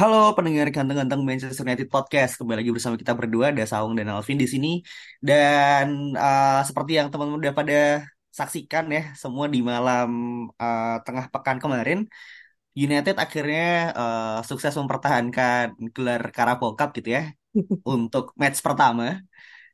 Halo 0.00 0.32
pendengar 0.36 0.64
ganteng-ganteng 0.72 1.20
Manchester 1.28 1.60
United 1.68 1.88
Podcast, 1.92 2.40
kembali 2.40 2.64
lagi 2.64 2.72
bersama 2.72 2.96
kita 2.96 3.12
berdua, 3.12 3.52
ada 3.52 3.64
Saung 3.68 3.92
dan 3.92 4.08
Alvin 4.08 4.40
di 4.40 4.48
sini. 4.48 4.80
Dan 5.20 6.16
uh, 6.16 6.64
seperti 6.64 6.96
yang 6.96 7.12
teman-teman 7.12 7.36
udah 7.44 7.52
pada 7.52 8.08
saksikan 8.32 8.88
ya, 8.96 9.12
semua 9.12 9.44
di 9.52 9.60
malam 9.60 10.08
uh, 10.56 10.96
tengah 11.04 11.28
pekan 11.28 11.60
kemarin, 11.60 12.08
United 12.72 13.12
akhirnya 13.20 13.92
uh, 13.92 14.38
sukses 14.40 14.72
mempertahankan 14.80 15.76
gelar 15.92 16.32
Carabao 16.32 16.72
Cup 16.80 16.96
gitu 16.96 17.20
ya, 17.20 17.36
untuk 17.92 18.32
match 18.40 18.64
pertama, 18.64 19.20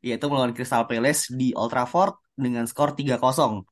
yaitu 0.03 0.27
melawan 0.27 0.51
Crystal 0.51 0.83
Palace 0.91 1.31
di 1.31 1.55
Old 1.55 1.71
Trafford 1.71 2.19
dengan 2.35 2.67
skor 2.67 2.91
3-0. 2.99 3.63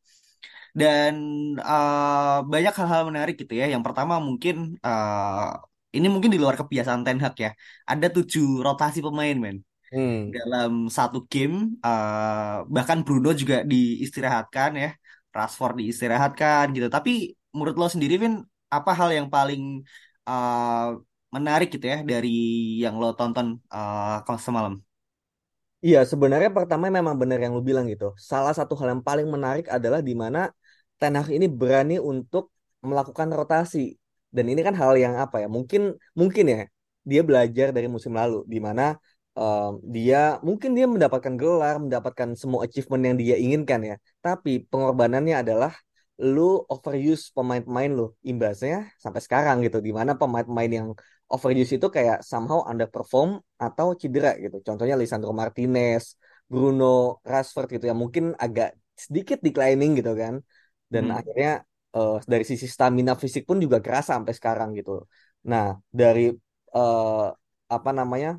Dan 0.71 1.13
uh, 1.59 2.47
banyak 2.47 2.73
hal-hal 2.79 3.03
menarik 3.11 3.35
gitu 3.43 3.59
ya. 3.59 3.67
Yang 3.67 3.83
pertama 3.91 4.23
mungkin 4.23 4.79
uh, 4.79 5.74
ini 5.97 6.07
mungkin 6.13 6.31
di 6.33 6.39
luar 6.43 6.55
kebiasaan 6.59 7.01
Ten 7.05 7.19
Hag 7.23 7.35
ya. 7.45 7.51
Ada 7.91 8.07
tujuh 8.15 8.61
rotasi 8.65 8.99
pemain, 9.05 9.35
men. 9.43 9.57
Hmm. 9.93 10.33
Dalam 10.35 10.71
satu 10.91 11.23
game, 11.31 11.79
uh, 11.79 12.67
bahkan 12.75 12.99
Bruno 13.05 13.31
juga 13.41 13.63
diistirahatkan 13.63 14.71
ya. 14.83 14.89
Rashford 15.35 15.75
diistirahatkan 15.79 16.71
gitu. 16.75 16.87
Tapi 16.87 17.35
menurut 17.55 17.75
lo 17.75 17.87
sendiri, 17.91 18.15
Vin, 18.21 18.43
apa 18.71 18.91
hal 18.99 19.09
yang 19.17 19.27
paling 19.27 19.83
uh, 20.27 20.95
menarik 21.35 21.67
gitu 21.75 21.85
ya 21.91 21.99
dari 22.11 22.29
yang 22.83 22.95
lo 23.01 23.11
tonton 23.19 23.59
uh, 23.71 24.39
semalam? 24.39 24.79
Iya, 25.85 26.01
sebenarnya 26.11 26.49
pertama 26.49 26.89
memang 26.89 27.15
benar 27.21 27.37
yang 27.43 27.53
lu 27.53 27.61
bilang 27.61 27.85
gitu. 27.93 28.05
Salah 28.17 28.53
satu 28.57 28.73
hal 28.79 28.87
yang 28.97 29.03
paling 29.05 29.27
menarik 29.29 29.65
adalah 29.69 29.99
di 30.01 30.13
mana 30.17 30.49
Ten 30.99 31.13
Hag 31.19 31.29
ini 31.29 31.45
berani 31.45 32.01
untuk 32.01 32.49
melakukan 32.81 33.27
rotasi. 33.29 33.93
Dan 34.35 34.45
ini 34.51 34.61
kan 34.67 34.75
hal 34.81 34.93
yang 35.03 35.13
apa 35.23 35.35
ya? 35.43 35.47
Mungkin 35.55 35.81
mungkin 36.19 36.45
ya 36.53 36.57
dia 37.11 37.21
belajar 37.29 37.67
dari 37.75 37.87
musim 37.95 38.13
lalu 38.19 38.35
di 38.53 38.57
mana 38.67 38.83
um, 39.39 39.71
dia 39.95 40.17
mungkin 40.47 40.69
dia 40.77 40.85
mendapatkan 40.93 41.33
gelar, 41.41 41.75
mendapatkan 41.83 42.29
semua 42.41 42.59
achievement 42.65 43.03
yang 43.07 43.15
dia 43.21 43.35
inginkan 43.43 43.79
ya. 43.89 43.95
Tapi 44.25 44.51
pengorbanannya 44.69 45.35
adalah 45.43 45.71
lu 46.33 46.63
overuse 46.73 47.23
pemain-pemain 47.35 47.91
lu. 47.97 48.05
Imbasnya 48.31 48.75
sampai 49.03 49.21
sekarang 49.25 49.55
gitu 49.65 49.77
di 49.87 49.91
mana 49.91 50.11
pemain-pemain 50.19 50.71
yang 50.79 50.87
overuse 51.33 51.71
itu 51.77 51.87
kayak 51.95 52.17
somehow 52.31 52.59
underperform 52.71 53.29
atau 53.65 53.87
cedera 54.01 54.29
gitu. 54.43 54.57
Contohnya 54.67 54.95
Lisandro 55.01 55.31
Martinez, 55.41 56.15
Bruno 56.51 56.85
Rashford 57.31 57.67
gitu 57.75 57.85
ya 57.91 57.95
mungkin 58.03 58.23
agak 58.43 58.77
sedikit 58.95 59.37
declining 59.45 59.91
gitu 59.99 60.11
kan. 60.21 60.33
Dan 60.93 61.09
Hmm. 61.09 61.17
akhirnya 61.19 61.49
eh, 61.95 62.13
dari 62.31 62.43
sisi 62.51 62.67
stamina 62.75 63.13
fisik 63.23 63.43
pun 63.49 63.57
juga 63.65 63.77
kerasa 63.85 64.09
sampai 64.17 64.33
sekarang 64.39 64.69
gitu. 64.79 64.91
Nah, 65.51 65.65
dari 65.99 66.21
eh, 66.77 67.25
apa 67.75 67.89
namanya? 67.99 68.29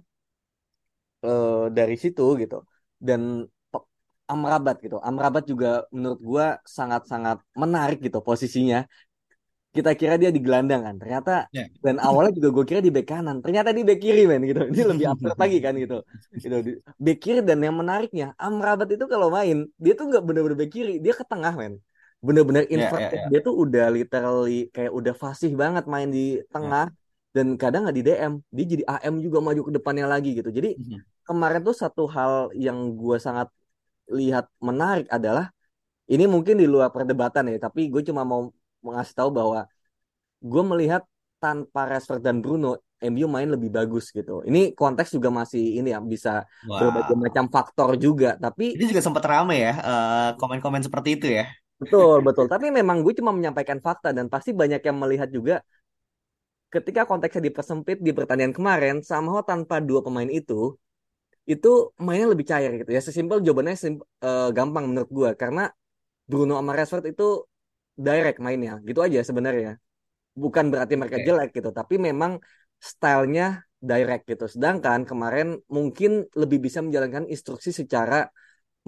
eh, 1.25 1.65
dari 1.77 1.94
situ 2.03 2.22
gitu. 2.43 2.56
Dan 3.09 3.22
Amrabat 4.34 4.77
gitu. 4.84 4.97
Amrabat 5.09 5.44
juga 5.53 5.69
menurut 5.94 6.21
gua 6.31 6.47
sangat-sangat 6.77 7.39
menarik 7.62 7.99
gitu 8.06 8.19
posisinya. 8.28 8.78
Kita 9.77 9.93
kira 10.00 10.15
dia 10.21 10.31
di 10.37 10.41
gelandang 10.47 10.83
kan. 10.88 10.97
Ternyata 11.03 11.33
Ya. 11.53 11.69
dan 11.84 11.97
awalnya 12.00 12.33
juga 12.38 12.49
gue 12.56 12.65
kira 12.71 12.81
di 12.87 12.91
bek 12.97 13.06
kanan. 13.12 13.37
Ternyata 13.44 13.71
di 13.77 13.83
bek 13.88 13.99
kiri 14.05 14.23
men 14.31 14.43
gitu. 14.49 14.61
Ini 14.73 14.83
lebih 14.91 15.06
absurd 15.12 15.37
lagi 15.43 15.59
kan 15.61 15.75
gitu. 15.83 15.97
Gitu 16.43 16.56
di 16.67 16.71
bek 17.05 17.17
kiri 17.23 17.41
dan 17.49 17.59
yang 17.61 17.77
menariknya 17.81 18.27
Amrabat 18.41 18.88
itu 18.94 19.05
kalau 19.12 19.28
main 19.37 19.69
dia 19.77 19.93
tuh 19.99 20.05
nggak 20.11 20.23
bener-bener 20.27 20.56
bek 20.61 20.71
kiri, 20.75 20.93
dia 21.05 21.12
ke 21.12 21.25
tengah 21.28 21.53
men. 21.61 21.75
Bener-bener 22.25 22.65
Ya, 22.72 22.93
ya, 22.99 23.09
inverted. 23.09 23.21
ya. 23.21 23.31
Dia 23.31 23.38
tuh 23.47 23.54
udah 23.65 23.84
literally 23.93 24.69
kayak 24.75 24.93
udah 24.99 25.15
fasih 25.15 25.53
banget 25.62 25.84
main 25.87 26.09
di 26.10 26.41
Ya. 26.60 26.77
tengah 26.77 26.88
dan 27.37 27.47
kadang 27.60 27.84
nggak 27.87 27.97
di 27.99 28.03
DM. 28.06 28.32
Dia 28.56 28.65
jadi 28.72 28.82
AM 28.88 29.15
juga 29.25 29.38
maju 29.44 29.60
ke 29.69 29.72
depannya 29.77 30.06
lagi 30.09 30.28
gitu. 30.38 30.50
Jadi 30.50 30.69
Mhm. 30.76 31.05
kemarin 31.28 31.60
tuh 31.66 31.76
satu 31.76 32.03
hal 32.16 32.50
yang 32.56 32.78
gue 33.00 33.16
sangat 33.21 33.49
lihat 34.10 34.47
menarik 34.62 35.06
adalah 35.10 35.50
ini 36.12 36.25
mungkin 36.31 36.56
di 36.62 36.66
luar 36.69 36.91
perdebatan 36.94 37.50
ya, 37.53 37.59
tapi 37.66 37.88
gue 37.93 38.03
cuma 38.09 38.22
mau 38.26 38.50
mengasih 38.87 39.15
tahu 39.19 39.31
bahwa 39.34 39.66
gue 40.43 40.62
melihat 40.72 41.03
tanpa 41.43 41.81
Rashford 41.91 42.22
dan 42.26 42.38
Bruno, 42.44 42.78
MU 43.03 43.26
main 43.31 43.49
lebih 43.55 43.71
bagus 43.78 44.10
gitu. 44.16 44.43
Ini 44.49 44.72
konteks 44.78 45.10
juga 45.16 45.28
masih 45.41 45.62
ini 45.81 45.88
ya 45.94 46.00
bisa 46.15 46.31
berbagai 46.78 47.15
Wow. 47.15 47.25
macam 47.25 47.44
faktor 47.55 47.91
juga, 48.00 48.28
tapi 48.44 48.65
Ini 48.76 48.82
juga 48.93 49.03
sempat 49.06 49.25
rame 49.31 49.55
ya, 49.65 49.72
eh, 49.88 50.28
komen-komen 50.41 50.82
seperti 50.87 51.09
itu 51.16 51.26
ya. 51.38 51.44
Betul 51.81 52.16
betul. 52.26 52.47
Tapi 52.53 52.66
memang 52.78 52.97
gue 53.04 53.14
cuma 53.19 53.32
menyampaikan 53.37 53.78
fakta 53.87 54.09
dan 54.16 54.26
pasti 54.32 54.50
banyak 54.60 54.81
yang 54.88 54.97
melihat 55.03 55.28
juga 55.37 55.54
ketika 56.75 57.03
konteksnya 57.09 57.42
dipersempit 57.48 57.98
di 58.06 58.10
pertandingan 58.16 58.54
kemarin, 58.59 58.94
somehow 59.00 59.41
tanpa 59.50 59.78
dua 59.81 60.00
pemain 60.06 60.28
itu 60.28 60.75
itu 61.48 61.69
mainnya 62.06 62.28
lebih 62.34 62.47
cair 62.50 62.70
gitu 62.81 62.91
ya. 62.97 63.00
Sesimpel 63.03 63.38
jawabannya 63.47 63.76
sim- 63.78 64.04
eh, 64.26 64.48
gampang 64.56 64.84
menurut 64.91 65.10
gue 65.19 65.31
karena 65.42 65.62
Bruno 66.31 66.54
sama 66.60 66.72
Rashford 66.78 67.06
itu 67.12 67.26
direct 67.97 68.38
mainnya, 68.44 68.72
gitu 68.88 69.00
aja 69.06 69.20
sebenarnya. 69.25 69.78
Bukan 70.37 70.64
berarti 70.72 70.94
mereka 71.00 71.19
Oke. 71.20 71.26
jelek 71.28 71.50
gitu, 71.58 71.70
tapi 71.75 71.94
memang 72.08 72.32
stylenya 72.81 73.64
direct 73.81 74.25
gitu. 74.31 74.47
Sedangkan 74.54 75.00
kemarin 75.10 75.58
mungkin 75.70 76.26
lebih 76.37 76.58
bisa 76.66 76.81
menjalankan 76.87 77.25
instruksi 77.31 77.70
secara 77.72 78.28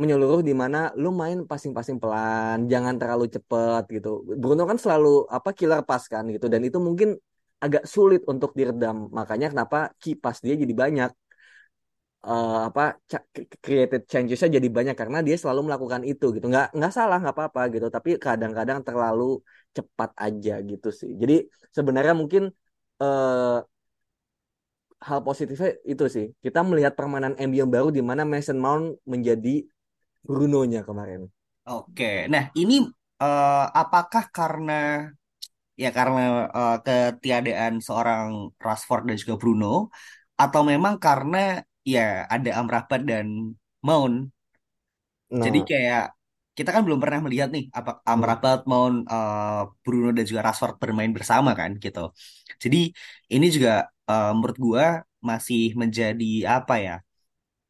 menyeluruh 0.01 0.41
di 0.49 0.55
mana 0.63 0.79
lu 1.03 1.09
main 1.21 1.39
passing-passing 1.51 1.99
pelan, 2.03 2.59
jangan 2.73 2.95
terlalu 3.01 3.25
cepet 3.35 3.83
gitu. 3.97 4.09
Bruno 4.41 4.63
kan 4.71 4.79
selalu 4.85 5.09
apa 5.37 5.51
killer 5.59 5.81
pass 5.89 6.05
kan 6.13 6.25
gitu 6.35 6.47
dan 6.53 6.63
itu 6.69 6.79
mungkin 6.89 7.09
agak 7.65 7.83
sulit 7.95 8.21
untuk 8.33 8.51
diredam. 8.59 8.97
Makanya 9.19 9.47
kenapa 9.53 9.77
key 10.03 10.15
pass 10.23 10.39
dia 10.45 10.55
jadi 10.63 10.75
banyak 10.83 11.11
eh, 12.27 12.51
apa 12.69 12.81
created 13.65 14.01
changes-nya 14.11 14.49
jadi 14.59 14.69
banyak 14.77 14.97
karena 15.01 15.19
dia 15.27 15.37
selalu 15.43 15.61
melakukan 15.67 16.03
itu 16.11 16.25
gitu 16.35 16.47
nggak 16.53 16.67
nggak 16.77 16.93
salah 16.99 17.17
nggak 17.23 17.35
apa-apa 17.37 17.61
gitu 17.75 17.87
tapi 17.97 18.11
kadang-kadang 18.25 18.79
terlalu 18.87 19.23
cepat 19.77 20.11
aja 20.25 20.53
gitu 20.71 20.89
sih 21.01 21.11
jadi 21.23 21.35
sebenarnya 21.77 22.15
mungkin 22.21 22.43
eh, 23.03 23.57
hal 25.09 25.19
positifnya 25.27 25.71
itu 25.93 26.05
sih 26.15 26.27
kita 26.45 26.59
melihat 26.69 26.93
permainan 26.99 27.35
MU 27.39 27.57
yang 27.63 27.71
baru 27.71 27.89
di 27.97 28.03
mana 28.03 28.23
Mason 28.27 28.59
Mount 28.59 28.99
menjadi 29.07 29.63
Bruno-nya 30.29 30.81
kemarin 30.89 31.23
Oke, 31.69 32.05
nah 32.33 32.45
ini 32.61 32.75
eh, 33.23 33.65
apakah 33.81 34.25
karena 34.37 34.73
ya 35.83 35.89
karena 35.99 36.21
eh, 36.59 36.75
ketiadaan 36.87 37.75
seorang 37.87 38.27
Rashford 38.65 39.03
dan 39.09 39.17
juga 39.23 39.35
Bruno, 39.43 39.67
atau 40.43 40.61
memang 40.73 40.95
karena 41.07 41.37
ya 41.95 42.01
ada 42.35 42.51
Amrabat 42.61 43.01
dan 43.11 43.27
Mount. 43.87 44.17
Jadi 45.45 45.59
nah 45.59 45.69
kayak 45.71 46.03
kita 46.57 46.71
kan 46.75 46.83
belum 46.87 46.99
pernah 47.03 47.21
melihat 47.27 47.49
nih 47.55 47.65
apa 47.79 47.91
Amrabat, 48.13 48.59
Mount, 48.71 48.97
eh, 49.13 49.61
Bruno 49.85 50.09
dan 50.17 50.25
juga 50.31 50.41
Rashford 50.47 50.75
bermain 50.83 51.13
bersama 51.17 51.51
kan 51.61 51.71
gitu. 51.85 52.01
Jadi 52.63 52.77
ini 53.35 53.47
juga 53.57 53.71
eh, 54.11 54.29
menurut 54.37 54.57
gua 54.67 54.85
masih 55.29 55.61
menjadi 55.81 56.25
apa 56.55 56.75
ya? 56.87 56.93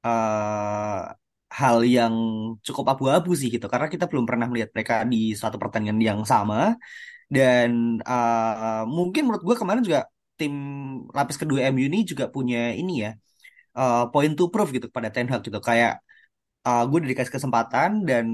eh 0.06 1.00
hal 1.48 1.80
yang 1.96 2.14
cukup 2.66 2.84
abu-abu 2.92 3.30
sih 3.40 3.48
gitu 3.54 3.66
karena 3.72 3.88
kita 3.94 4.04
belum 4.10 4.24
pernah 4.28 4.46
melihat 4.50 4.70
mereka 4.76 4.94
di 5.12 5.16
suatu 5.38 5.56
pertandingan 5.62 5.98
yang 6.08 6.20
sama. 6.32 6.76
Dan 7.34 8.00
eh, 8.04 8.82
mungkin 8.96 9.22
menurut 9.28 9.44
gue 9.48 9.56
kemarin 9.60 9.82
juga 9.84 10.00
tim 10.38 10.54
lapis 11.16 11.36
kedua 11.42 11.60
MU 11.72 11.84
ini 11.90 11.98
juga 12.10 12.24
punya 12.34 12.58
ini 12.80 12.92
ya 13.04 13.10
eh, 13.78 14.02
point 14.12 14.34
to 14.38 14.44
prove 14.52 14.70
gitu 14.76 14.86
kepada 14.92 15.08
Ten 15.14 15.26
Hag 15.32 15.42
gitu. 15.46 15.60
Kayak 15.68 15.92
eh, 16.66 16.82
gue 16.88 16.96
udah 17.00 17.10
dikasih 17.12 17.34
kesempatan 17.36 17.90
dan 18.08 18.26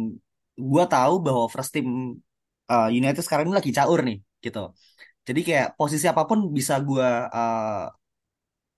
gue 0.72 0.84
tahu 0.94 1.14
bahwa 1.26 1.44
first 1.54 1.70
team 1.74 1.88
eh, 2.72 2.88
United 3.00 3.22
sekarang 3.26 3.44
ini 3.50 3.56
lagi 3.60 3.72
caur 3.78 4.00
nih 4.08 4.18
gitu. 4.44 4.60
Jadi 5.28 5.40
kayak 5.48 5.66
posisi 5.80 6.06
apa 6.12 6.22
pun 6.30 6.38
bisa 6.56 6.74
gue 6.88 7.08
eh, 7.36 7.84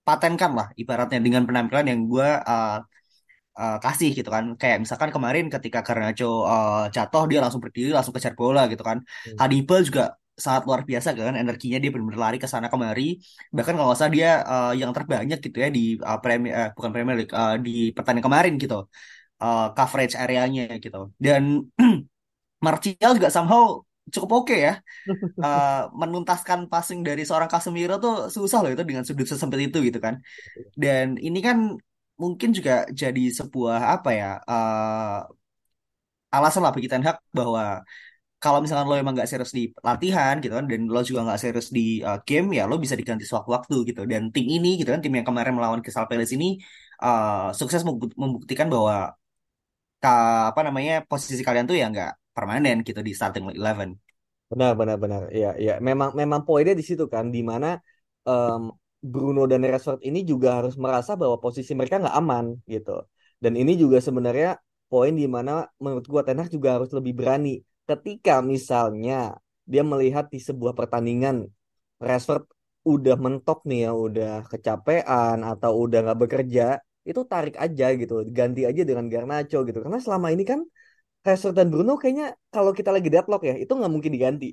patenkan 0.07 0.51
lah 0.55 0.67
ibaratnya 0.81 1.19
dengan 1.19 1.43
penampilan 1.43 1.85
yang 1.91 2.01
gue 2.07 2.29
uh, 2.47 2.79
kasih 3.57 4.09
gitu 4.17 4.29
kan. 4.35 4.45
Kayak 4.61 4.77
misalkan 4.85 5.09
kemarin 5.15 5.45
ketika 5.53 5.79
Garnacho 5.81 6.45
uh, 6.45 6.85
jatuh 6.95 7.23
dia 7.29 7.39
langsung 7.43 7.61
berdiri 7.63 7.89
langsung 7.95 8.13
kejar 8.15 8.33
bola 8.37 8.69
gitu 8.71 8.83
kan. 8.85 8.97
Hmm. 9.01 9.37
Hannibal 9.41 9.81
juga 9.81 10.03
sangat 10.37 10.63
luar 10.69 10.81
biasa 10.85 11.17
kan 11.17 11.33
energinya 11.33 11.77
dia 11.81 11.89
benar-benar 11.89 12.21
lari 12.29 12.37
ke 12.37 12.45
sana 12.45 12.69
kemari 12.69 13.17
bahkan 13.49 13.73
kalau 13.73 13.89
nggak 13.89 13.99
salah 13.99 14.13
dia 14.13 14.31
uh, 14.45 14.73
yang 14.77 14.93
terbanyak 14.93 15.37
gitu 15.41 15.57
ya 15.57 15.69
di 15.73 15.97
uh, 15.97 16.21
Premier 16.21 16.53
uh, 16.53 16.69
bukan 16.77 16.91
Premier 16.93 17.15
League 17.17 17.33
uh, 17.33 17.57
di 17.57 17.89
pertandingan 17.89 18.27
kemarin 18.29 18.53
gitu 18.61 18.85
uh, 19.41 19.73
coverage 19.73 20.13
areanya 20.13 20.77
gitu 20.77 21.09
dan 21.17 21.65
Martial 22.65 23.11
juga 23.17 23.33
somehow 23.33 23.81
cukup 24.13 24.29
oke 24.45 24.53
okay 24.53 24.59
ya 24.61 24.73
uh, 25.41 25.89
menuntaskan 26.05 26.69
passing 26.69 27.01
dari 27.01 27.25
seorang 27.25 27.49
Casemiro 27.49 27.97
tuh 27.97 28.29
susah 28.29 28.61
loh 28.61 28.71
itu 28.71 28.85
dengan 28.85 29.01
sudut 29.01 29.25
sesempit 29.25 29.73
itu 29.73 29.77
gitu 29.89 29.97
kan 29.97 30.21
dan 30.77 31.17
ini 31.17 31.41
kan 31.41 31.81
mungkin 32.21 32.49
juga 32.57 32.71
jadi 33.01 33.23
sebuah 33.39 33.79
apa 33.95 34.09
ya 34.19 34.31
uh, 34.45 35.21
alasan 36.35 36.61
lah 36.65 36.73
bagi 36.75 36.89
Ten 36.91 37.03
Hag 37.07 37.17
bahwa 37.31 37.81
kalau 38.37 38.59
misalkan 38.61 38.85
lo 38.89 38.95
emang 39.01 39.13
nggak 39.17 39.29
serius 39.31 39.51
di 39.57 39.73
latihan 39.81 40.37
gitu 40.43 40.53
kan 40.57 40.65
dan 40.71 40.81
lo 40.93 41.01
juga 41.01 41.25
nggak 41.25 41.39
serius 41.41 41.67
di 41.77 42.01
uh, 42.05 42.19
game 42.27 42.47
ya 42.57 42.63
lo 42.69 42.75
bisa 42.77 42.93
diganti 42.99 43.25
sewaktu-waktu 43.25 43.75
gitu 43.89 44.01
dan 44.11 44.29
tim 44.33 44.45
ini 44.45 44.77
gitu 44.79 44.89
kan 44.93 45.01
tim 45.01 45.13
yang 45.17 45.25
kemarin 45.25 45.53
melawan 45.57 45.79
Crystal 45.81 46.05
Palace 46.09 46.33
ini 46.37 46.61
uh, 47.01 47.49
sukses 47.59 47.81
membuktikan 48.21 48.67
bahwa 48.69 49.17
ka, 50.01 50.09
apa 50.53 50.61
namanya 50.67 51.01
posisi 51.09 51.41
kalian 51.41 51.65
tuh 51.69 51.77
ya 51.81 51.85
nggak 51.89 52.11
permanen 52.35 52.85
gitu 52.85 53.01
di 53.01 53.11
starting 53.17 53.49
eleven. 53.57 53.97
Benar, 54.47 54.71
benar, 54.79 54.95
benar. 55.03 55.21
Ya, 55.33 55.51
ya. 55.59 55.75
Memang, 55.83 56.15
memang 56.15 56.47
poinnya 56.47 56.71
di 56.71 56.85
situ 56.85 57.03
kan, 57.11 57.25
di 57.35 57.43
mana 57.43 57.67
um, 58.23 58.71
Bruno 59.13 59.41
dan 59.51 59.61
Rashford 59.71 60.01
ini 60.09 60.19
juga 60.31 60.49
harus 60.61 60.75
merasa 60.83 61.11
bahwa 61.21 61.37
posisi 61.43 61.71
mereka 61.77 61.95
nggak 62.01 62.17
aman 62.21 62.45
gitu. 62.73 62.91
Dan 63.43 63.53
ini 63.61 63.71
juga 63.81 63.97
sebenarnya 64.07 64.49
poin 64.91 65.13
di 65.21 65.27
mana 65.35 65.51
menurut 65.83 66.05
gua 66.11 66.21
Ten 66.27 66.37
Hag 66.41 66.49
juga 66.55 66.69
harus 66.79 66.91
lebih 66.97 67.13
berani 67.19 67.49
ketika 67.89 68.33
misalnya 68.53 69.13
dia 69.71 69.83
melihat 69.91 70.25
di 70.33 70.39
sebuah 70.47 70.73
pertandingan 70.79 71.47
Rashford 72.07 72.43
udah 72.87 73.15
mentok 73.25 73.59
nih 73.69 73.79
ya, 73.85 73.91
udah 74.05 74.31
kecapean 74.51 75.37
atau 75.51 75.71
udah 75.83 75.97
nggak 76.07 76.19
bekerja, 76.23 76.63
itu 77.09 77.21
tarik 77.31 77.55
aja 77.63 77.85
gitu, 77.99 78.13
ganti 78.37 78.61
aja 78.69 78.81
dengan 78.89 79.05
Garnacho 79.11 79.57
gitu. 79.67 79.79
Karena 79.83 79.99
selama 80.05 80.27
ini 80.35 80.43
kan 80.51 80.59
Rashford 81.25 81.55
dan 81.59 81.67
Bruno 81.73 81.93
kayaknya 82.01 82.25
kalau 82.53 82.71
kita 82.77 82.89
lagi 82.95 83.09
deadlock 83.13 83.41
ya, 83.49 83.55
itu 83.63 83.71
nggak 83.77 83.91
mungkin 83.95 84.11
diganti. 84.15 84.47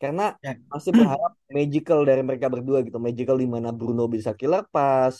Karena 0.00 0.32
ya. 0.40 0.56
masih 0.72 0.92
berharap 0.96 1.32
magical 1.52 2.00
dari 2.08 2.22
mereka 2.24 2.46
berdua 2.48 2.78
gitu. 2.86 2.96
Magical 2.96 3.36
di 3.36 3.48
mana 3.54 3.68
Bruno 3.78 4.08
bisa 4.08 4.32
killer 4.32 4.64
pass, 4.72 5.14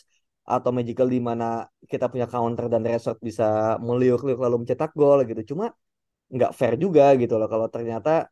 atau 0.49 0.71
magical 0.73 1.07
di 1.07 1.21
mana 1.21 1.69
kita 1.85 2.09
punya 2.13 2.27
counter 2.27 2.67
dan 2.73 2.83
Rashford 2.83 3.19
bisa 3.23 3.77
meliuk-liuk 3.79 4.41
lalu 4.41 4.57
mencetak 4.65 4.91
gol 4.97 5.21
gitu. 5.29 5.55
Cuma 5.55 5.71
nggak 6.31 6.53
fair 6.59 6.75
juga 6.79 7.13
gitu 7.21 7.35
loh 7.37 7.49
kalau 7.51 7.67
ternyata 7.67 8.31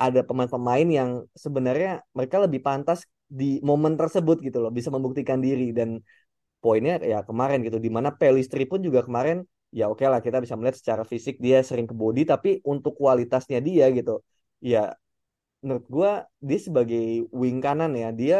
ada 0.00 0.20
pemain-pemain 0.24 0.88
yang 0.88 1.10
sebenarnya 1.36 2.00
mereka 2.16 2.40
lebih 2.40 2.64
pantas 2.64 3.04
di 3.28 3.60
momen 3.60 3.94
tersebut 4.00 4.40
gitu 4.40 4.58
loh 4.64 4.72
bisa 4.72 4.88
membuktikan 4.88 5.38
diri 5.38 5.76
dan 5.76 6.00
poinnya 6.64 6.96
ya 7.04 7.20
kemarin 7.20 7.60
gitu 7.60 7.76
di 7.76 7.92
mana 7.92 8.08
Pelistri 8.16 8.64
pun 8.64 8.80
juga 8.80 9.04
kemarin 9.04 9.44
ya 9.70 9.92
oke 9.92 10.00
okay 10.00 10.08
lah 10.08 10.24
kita 10.24 10.40
bisa 10.40 10.56
melihat 10.56 10.76
secara 10.80 11.02
fisik 11.04 11.36
dia 11.36 11.60
sering 11.60 11.84
ke 11.84 11.92
body 11.92 12.24
tapi 12.24 12.64
untuk 12.64 12.96
kualitasnya 12.96 13.60
dia 13.60 13.92
gitu 13.92 14.24
ya 14.64 14.96
menurut 15.60 15.86
gue 15.94 16.10
dia 16.48 16.58
sebagai 16.66 17.04
wing 17.40 17.58
kanan 17.64 17.92
ya 17.92 18.08
dia 18.20 18.38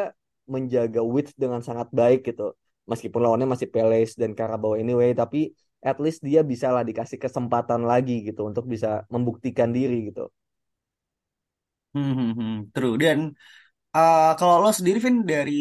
menjaga 0.49 1.01
width 1.05 1.33
dengan 1.37 1.61
sangat 1.61 1.89
baik 1.93 2.27
gitu 2.29 2.57
meskipun 2.91 3.21
lawannya 3.23 3.49
masih 3.55 3.69
Peles 3.71 4.17
dan 4.21 4.33
Carabao 4.39 4.75
anyway 4.75 5.13
tapi 5.15 5.53
at 5.81 5.97
least 6.03 6.21
dia 6.29 6.41
bisa 6.45 6.67
lah 6.75 6.85
dikasih 6.85 7.19
kesempatan 7.25 7.83
lagi 7.91 8.13
gitu 8.29 8.41
untuk 8.51 8.65
bisa 8.69 9.09
membuktikan 9.09 9.71
diri 9.73 10.13
gitu. 10.13 10.29
Hmm, 11.95 12.13
hmm, 12.19 12.31
hmm. 12.39 12.53
True 12.75 12.95
dan 13.03 13.19
uh, 13.97 14.33
kalau 14.39 14.55
lo 14.63 14.71
sendiri 14.79 14.99
Vin 15.05 15.17
dari 15.33 15.53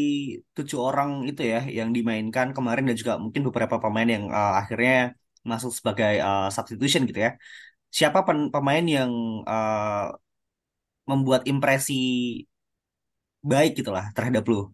tujuh 0.55 0.79
orang 0.87 1.09
itu 1.29 1.41
ya 1.51 1.57
yang 1.77 1.89
dimainkan 1.95 2.47
kemarin 2.57 2.83
dan 2.87 2.95
juga 3.01 3.13
mungkin 3.23 3.41
beberapa 3.47 3.75
pemain 3.83 4.09
yang 4.15 4.23
uh, 4.29 4.53
akhirnya 4.61 5.17
masuk 5.51 5.71
sebagai 5.77 6.13
uh, 6.27 6.47
substitution 6.55 7.01
gitu 7.09 7.19
ya. 7.25 7.31
Siapa 7.97 8.19
pemain 8.53 8.85
yang 8.97 9.11
uh, 9.49 10.13
membuat 11.09 11.41
impresi 11.49 11.97
baik 13.41 13.81
gitulah 13.81 14.05
terhadap 14.13 14.45
lo? 14.45 14.69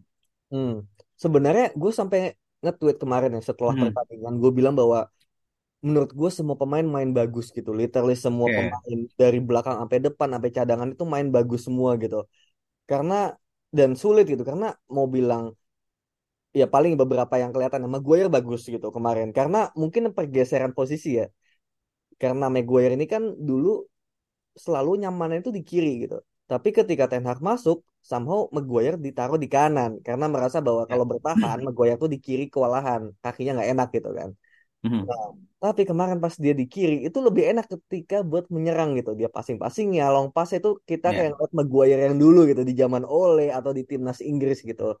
Hmm. 0.52 0.84
Sebenarnya 1.16 1.72
gue 1.72 1.92
sampai 1.94 2.36
nge-tweet 2.60 3.00
kemarin 3.00 3.32
ya 3.36 3.42
setelah 3.42 3.72
hmm. 3.72 3.84
pertandingan 3.88 4.34
gue 4.42 4.50
bilang 4.52 4.74
bahwa 4.76 5.08
menurut 5.80 6.10
gue 6.12 6.30
semua 6.34 6.56
pemain 6.60 6.84
main 6.84 7.10
bagus 7.14 7.48
gitu. 7.54 7.70
Literally 7.72 8.16
semua 8.18 8.52
yeah. 8.52 8.68
pemain 8.68 8.98
dari 9.16 9.38
belakang 9.40 9.76
sampai 9.80 9.98
depan 10.02 10.28
sampai 10.34 10.50
cadangan 10.52 10.88
itu 10.92 11.04
main 11.08 11.28
bagus 11.32 11.64
semua 11.64 11.96
gitu. 11.96 12.26
Karena 12.90 13.32
dan 13.72 13.98
sulit 13.98 14.24
gitu 14.30 14.42
karena 14.46 14.72
mau 14.88 15.06
bilang 15.10 15.52
ya 16.56 16.64
paling 16.64 16.96
beberapa 16.96 17.34
yang 17.36 17.52
kelihatan 17.52 17.84
sama 17.84 18.00
Maguire 18.00 18.32
bagus 18.32 18.64
gitu 18.64 18.88
kemarin 18.88 19.28
karena 19.36 19.68
mungkin 19.76 20.12
pergeseran 20.16 20.72
posisi 20.72 21.20
ya. 21.20 21.26
Karena 22.16 22.48
Maguire 22.48 22.96
ini 22.96 23.04
kan 23.04 23.22
dulu 23.36 23.84
selalu 24.56 25.04
nyaman 25.04 25.38
itu 25.40 25.50
di 25.52 25.62
kiri 25.62 26.08
gitu. 26.08 26.18
Tapi 26.46 26.68
ketika 26.70 27.04
Ten 27.10 27.26
Hag 27.26 27.42
masuk, 27.42 27.82
somehow 27.98 28.46
Maguire 28.54 28.94
ditaruh 28.94 29.34
di 29.34 29.50
kanan 29.50 29.98
karena 30.06 30.26
merasa 30.30 30.62
bahwa 30.62 30.86
yeah. 30.86 30.90
kalau 30.94 31.04
bertahan 31.10 31.58
Maguire 31.66 31.98
tuh 31.98 32.10
di 32.14 32.18
kiri 32.22 32.46
kewalahan, 32.46 33.10
kakinya 33.18 33.58
nggak 33.58 33.70
enak 33.74 33.88
gitu 33.90 34.10
kan. 34.14 34.30
Mm-hmm. 34.86 35.02
Nah, 35.10 35.26
tapi 35.58 35.82
kemarin 35.82 36.18
pas 36.22 36.34
dia 36.38 36.54
di 36.54 36.70
kiri 36.70 37.02
itu 37.02 37.18
lebih 37.18 37.50
enak 37.50 37.66
ketika 37.66 38.22
buat 38.22 38.46
menyerang 38.54 38.94
gitu. 38.94 39.18
Dia 39.18 39.26
passing-passingnya, 39.26 40.06
long 40.14 40.30
pass 40.30 40.54
itu 40.54 40.78
kita 40.86 41.10
yeah. 41.10 41.34
kayak 41.34 41.50
Maguire 41.50 42.00
yang 42.06 42.16
dulu 42.22 42.46
gitu 42.46 42.62
di 42.62 42.74
zaman 42.78 43.02
Ole 43.02 43.50
atau 43.50 43.74
di 43.74 43.82
timnas 43.82 44.22
Inggris 44.22 44.62
gitu. 44.62 44.94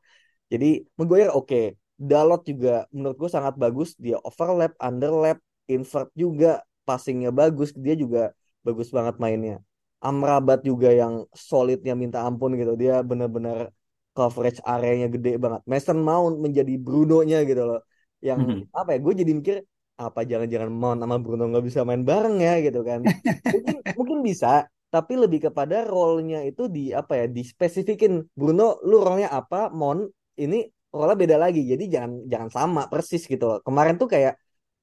Jadi 0.50 0.82
Maguire 0.98 1.30
oke. 1.30 1.46
Okay. 1.46 1.66
Dalot 1.96 2.44
juga 2.44 2.84
menurut 2.92 3.16
gue 3.16 3.30
sangat 3.32 3.54
bagus. 3.56 3.96
Dia 3.96 4.20
overlap, 4.20 4.76
underlap, 4.76 5.40
invert 5.64 6.12
juga, 6.12 6.60
passingnya 6.84 7.32
bagus. 7.32 7.72
Dia 7.72 7.96
juga 7.96 8.36
bagus 8.66 8.88
banget 8.96 9.16
mainnya. 9.22 9.56
Amrabat 10.02 10.60
juga 10.68 10.88
yang 10.92 11.14
solidnya 11.32 11.94
minta 12.02 12.18
ampun 12.28 12.50
gitu. 12.60 12.72
Dia 12.82 12.94
bener-bener 13.10 13.70
coverage 14.16 14.60
areanya 14.72 15.06
gede 15.14 15.38
banget. 15.44 15.62
Mason 15.70 15.98
Mount 16.08 16.36
menjadi 16.44 16.74
Bruno-nya 16.84 17.38
gitu 17.48 17.62
loh. 17.70 17.80
Yang 18.28 18.38
mm 18.42 18.48
-hmm. 18.50 18.80
apa 18.80 18.90
ya? 18.94 18.98
Gue 19.04 19.14
jadi 19.20 19.32
mikir 19.38 19.56
apa 19.96 20.28
jangan-jangan 20.28 20.68
Mount 20.68 21.00
sama 21.00 21.16
Bruno 21.16 21.48
nggak 21.48 21.64
bisa 21.64 21.80
main 21.88 22.04
bareng 22.04 22.36
ya 22.36 22.60
gitu 22.60 22.84
kan 22.84 23.00
mungkin 23.54 23.76
mungkin 23.96 24.18
bisa 24.20 24.68
tapi 24.92 25.16
lebih 25.16 25.48
kepada 25.48 25.88
role-nya 25.88 26.44
itu 26.44 26.68
di 26.68 26.92
apa 26.92 27.24
ya 27.24 27.26
dispesifikin 27.32 28.20
Bruno 28.36 28.76
lu 28.84 29.00
role-nya 29.00 29.32
apa 29.32 29.72
Mount 29.72 30.12
ini 30.36 30.68
role 30.92 31.14
beda 31.16 31.40
lagi 31.40 31.64
jadi 31.64 31.84
jangan 31.88 32.12
jangan 32.28 32.50
sama 32.52 32.82
persis 32.92 33.24
gitu 33.24 33.44
loh 33.48 33.58
kemarin 33.64 33.96
tuh 33.96 34.08
kayak 34.12 34.36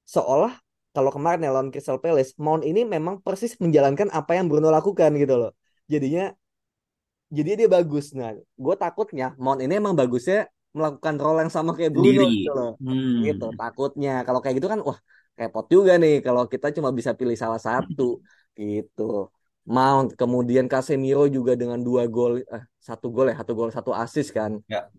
seolah 0.09 0.57
kalau 0.95 1.09
kemarin 1.09 1.45
ya 1.45 1.51
lawan 1.51 1.69
Crystal 1.73 1.99
Palace 1.99 2.37
Mount 2.37 2.63
ini 2.63 2.85
memang 2.85 3.19
persis 3.25 3.57
menjalankan 3.59 4.07
apa 4.13 4.37
yang 4.37 4.45
Bruno 4.49 4.69
lakukan 4.69 5.11
gitu 5.17 5.35
loh 5.41 5.51
jadinya 5.89 6.31
jadi 7.33 7.65
dia 7.65 7.69
bagus 7.69 8.13
nah 8.13 8.31
gue 8.37 8.75
takutnya 8.77 9.33
Mount 9.41 9.59
ini 9.65 9.73
emang 9.81 9.97
bagusnya 9.97 10.47
melakukan 10.73 11.15
role 11.21 11.39
yang 11.45 11.53
sama 11.53 11.71
kayak 11.77 11.93
Bruno 11.93 12.25
Diri. 12.25 12.41
gitu 12.41 12.51
loh. 12.51 12.71
Hmm. 12.81 13.21
Gitu 13.21 13.47
takutnya. 13.53 14.25
Kalau 14.25 14.41
kayak 14.41 14.55
gitu 14.57 14.67
kan 14.67 14.81
wah 14.81 14.97
repot 15.37 15.65
juga 15.69 15.97
nih 16.01 16.21
kalau 16.25 16.45
kita 16.49 16.73
cuma 16.73 16.89
bisa 16.89 17.13
pilih 17.13 17.37
salah 17.37 17.61
satu 17.61 18.19
gitu. 18.57 19.29
Mount 19.63 20.19
kemudian 20.19 20.67
Casemiro 20.67 21.23
juga 21.31 21.55
dengan 21.55 21.79
dua 21.79 22.03
gol 22.09 22.43
eh, 22.43 22.63
satu 22.83 23.07
gol 23.13 23.31
ya, 23.31 23.35
satu 23.39 23.51
gol 23.55 23.69
satu 23.71 23.91
asis 23.95 24.27
kan. 24.33 24.59
Ya. 24.67 24.89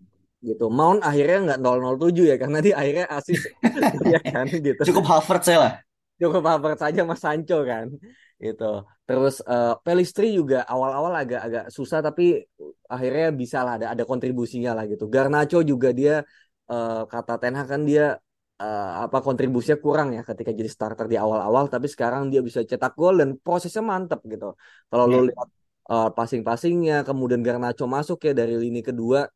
Gitu. 0.45 0.65
Mount 0.69 1.01
akhirnya 1.01 1.57
nggak 1.57 1.59
007 1.65 2.29
ya 2.29 2.35
karena 2.37 2.57
dia 2.61 2.75
akhirnya 2.77 3.05
asis 3.09 3.41
ya 4.13 4.21
kan 4.21 4.45
gitu. 4.45 4.81
Cukup 4.93 5.05
Harvard 5.09 5.41
saya 5.41 5.57
lah. 5.57 5.73
Cukup 6.21 6.45
Harvard 6.45 6.77
saja 6.77 7.01
Mas 7.01 7.19
Sancho 7.19 7.65
kan 7.65 7.89
itu 8.35 8.71
terus 9.07 9.39
uh, 9.47 9.79
Pelistri 9.79 10.35
juga 10.35 10.67
awal-awal 10.67 11.23
agak-agak 11.23 11.71
susah 11.71 12.03
tapi 12.03 12.43
akhirnya 12.91 13.31
bisa 13.31 13.63
lah 13.63 13.79
ada 13.79 13.87
ada 13.95 14.03
kontribusinya 14.03 14.75
lah 14.75 14.83
gitu 14.91 15.07
Garnacho 15.07 15.63
juga 15.63 15.95
dia 15.95 16.19
uh, 16.67 17.07
kata 17.07 17.39
Ten 17.39 17.55
Hag 17.55 17.67
kan 17.71 17.81
dia 17.87 18.19
uh, 18.59 19.07
apa 19.07 19.23
kontribusinya 19.23 19.79
kurang 19.79 20.11
ya 20.17 20.21
ketika 20.27 20.51
jadi 20.51 20.67
starter 20.67 21.07
di 21.07 21.15
awal-awal 21.15 21.71
tapi 21.71 21.87
sekarang 21.87 22.27
dia 22.27 22.43
bisa 22.43 22.59
cetak 22.67 22.93
gol 22.99 23.15
dan 23.23 23.39
prosesnya 23.39 23.83
mantep 23.85 24.19
gitu 24.27 24.59
kalau 24.91 25.05
yeah. 25.07 25.15
lo 25.15 25.27
lihat 25.31 25.47
uh, 25.87 26.09
passing-passingnya 26.11 27.07
kemudian 27.07 27.39
Garnacho 27.39 27.87
masuk 27.87 28.19
ya 28.27 28.33
dari 28.35 28.59
lini 28.59 28.83
kedua 28.83 29.31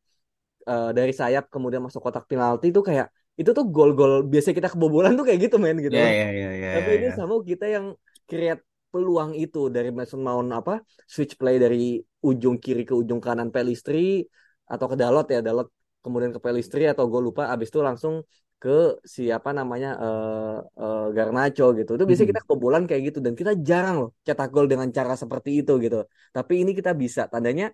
uh, 0.70 0.90
dari 0.94 1.10
sayap 1.10 1.50
kemudian 1.50 1.82
masuk 1.82 1.98
kotak 1.98 2.24
penalti 2.30 2.70
itu 2.70 2.80
kayak 2.80 3.10
itu 3.34 3.50
tuh 3.56 3.66
gol-gol 3.66 4.22
biasa 4.22 4.54
kita 4.54 4.68
kebobolan 4.70 5.16
tuh 5.18 5.24
kayak 5.26 5.50
gitu 5.50 5.56
men 5.56 5.80
gitu. 5.80 5.96
Yeah, 5.96 6.12
yeah, 6.12 6.30
yeah, 6.30 6.52
yeah, 6.52 6.72
Tapi 6.78 6.90
yeah, 6.92 6.98
ini 7.00 7.08
yeah. 7.08 7.16
sama 7.16 7.34
kita 7.42 7.66
yang 7.66 7.86
create 8.28 8.62
peluang 8.90 9.32
itu 9.38 9.70
dari 9.70 9.90
Mason 9.94 10.20
Mount 10.20 10.50
apa 10.50 10.82
switch 11.06 11.38
play 11.38 11.56
dari 11.56 12.02
ujung 12.26 12.58
kiri 12.58 12.82
ke 12.82 12.92
ujung 12.92 13.22
kanan 13.22 13.48
Pelistri 13.54 14.26
atau 14.66 14.86
ke 14.90 14.96
Dalot 14.98 15.26
ya 15.30 15.40
Dalot 15.40 15.70
kemudian 16.02 16.34
ke 16.34 16.40
Pelistri 16.42 16.90
atau 16.90 17.06
gue 17.06 17.22
lupa 17.22 17.48
abis 17.54 17.70
itu 17.70 17.80
langsung 17.80 18.26
ke 18.60 19.00
siapa 19.08 19.56
namanya 19.56 19.96
uh, 19.96 20.58
uh, 20.76 21.06
Garnacho 21.16 21.72
gitu 21.72 21.96
itu 21.96 22.04
biasanya 22.04 22.26
hmm. 22.28 22.32
kita 22.36 22.42
kebobolan 22.44 22.84
kayak 22.84 23.02
gitu 23.08 23.18
dan 23.24 23.32
kita 23.32 23.56
jarang 23.56 23.96
loh 24.04 24.10
cetak 24.20 24.52
gol 24.52 24.68
dengan 24.68 24.92
cara 24.92 25.16
seperti 25.16 25.64
itu 25.64 25.80
gitu 25.80 26.04
tapi 26.28 26.60
ini 26.60 26.76
kita 26.76 26.92
bisa 26.92 27.24
tandanya 27.32 27.72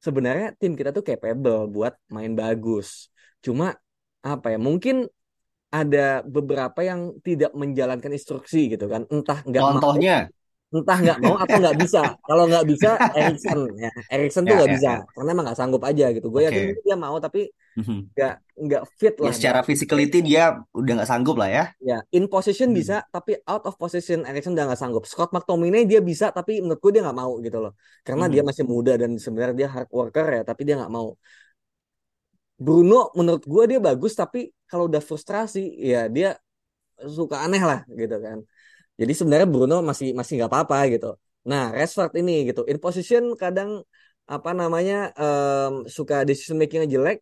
sebenarnya 0.00 0.54
tim 0.56 0.72
kita 0.78 0.90
tuh 0.92 1.04
capable 1.04 1.66
buat 1.70 1.94
main 2.12 2.32
bagus. 2.36 3.08
Cuma 3.40 3.74
apa 4.24 4.46
ya? 4.54 4.58
Mungkin 4.58 5.06
ada 5.70 6.22
beberapa 6.24 6.80
yang 6.80 7.18
tidak 7.20 7.52
menjalankan 7.52 8.12
instruksi 8.14 8.72
gitu 8.72 8.86
kan. 8.86 9.04
Entah 9.10 9.42
nggak 9.44 9.62
Contohnya, 9.76 10.30
entah 10.76 10.98
nggak 11.04 11.18
mau 11.24 11.34
atau 11.42 11.56
nggak 11.62 11.76
bisa. 11.82 11.98
Kalau 12.28 12.42
nggak 12.50 12.64
bisa, 12.70 12.88
Erikson 13.16 13.58
ya. 13.84 13.90
Erikson 14.12 14.42
tuh 14.48 14.54
ya, 14.54 14.58
nggak 14.58 14.70
ya, 14.70 14.76
bisa 14.76 14.88
ya. 14.88 14.98
karena 15.14 15.28
emang 15.34 15.44
nggak 15.46 15.58
sanggup 15.60 15.82
aja 15.90 16.04
gitu. 16.16 16.26
Gue 16.34 16.42
yakin 16.48 16.62
Oke. 16.62 16.66
mungkin 16.66 16.82
dia 16.88 16.96
mau 17.04 17.16
tapi 17.24 17.38
Mhm. 17.76 18.10
nggak 18.14 18.32
nggak 18.64 18.82
fit 19.00 19.16
Ya 19.24 19.28
lah. 19.28 19.34
secara 19.36 19.60
Nggak, 19.66 19.66
physicality 19.68 20.18
dia 20.28 20.42
udah 20.76 20.92
nggak 21.00 21.10
sanggup 21.10 21.36
lah 21.40 21.48
ya. 21.56 21.64
ya 21.88 22.00
in 22.16 22.24
position 22.32 22.72
Hmm. 22.72 22.76
bisa 22.78 23.04
tapi 23.14 23.36
out 23.44 23.62
of 23.68 23.74
position 23.82 24.24
Erikson 24.28 24.52
udah 24.56 24.64
nggak 24.72 24.80
sanggup. 24.82 25.04
Scott 25.04 25.30
McTominay 25.36 25.84
dia 25.90 26.00
bisa 26.00 26.26
tapi 26.32 26.52
menurut 26.64 26.80
gue 26.84 26.92
dia 26.96 27.02
nggak 27.04 27.18
mau 27.22 27.32
gitu 27.44 27.58
loh. 27.64 27.72
Karena 28.06 28.24
dia 28.32 28.40
Mhm. 28.40 28.48
masih 28.48 28.64
muda 28.72 28.92
dan 29.00 29.10
sebenarnya 29.20 29.56
dia 29.60 29.68
hard 29.74 29.90
worker 29.92 30.26
ya 30.36 30.40
tapi 30.48 30.60
dia 30.66 30.74
nggak 30.80 30.92
mau. 30.96 31.08
Bruno 32.56 33.12
menurut 33.18 33.44
gue 33.44 33.64
dia 33.76 33.80
bagus 33.80 34.16
tapi 34.16 34.48
kalau 34.64 34.88
udah 34.88 35.02
frustrasi 35.04 35.76
ya 35.76 36.08
dia 36.08 36.32
suka 37.18 37.36
aneh 37.46 37.62
lah 37.62 37.80
gitu 38.00 38.16
kan. 38.26 38.38
Jadi 39.00 39.12
sebenarnya 39.18 39.48
Bruno 39.52 39.76
masih 39.88 40.08
masih 40.18 40.32
nggak 40.40 40.50
apa-apa 40.52 40.76
gitu. 40.92 41.06
Nah, 41.50 41.62
Rashford 41.76 42.12
ini 42.20 42.32
gitu. 42.48 42.60
In 42.70 42.78
position 42.84 43.22
kadang 43.42 43.70
apa 44.26 44.50
namanya 44.60 44.94
em, 45.20 45.72
suka 45.96 46.14
decision 46.28 46.56
makingnya 46.60 46.88
jelek, 46.94 47.18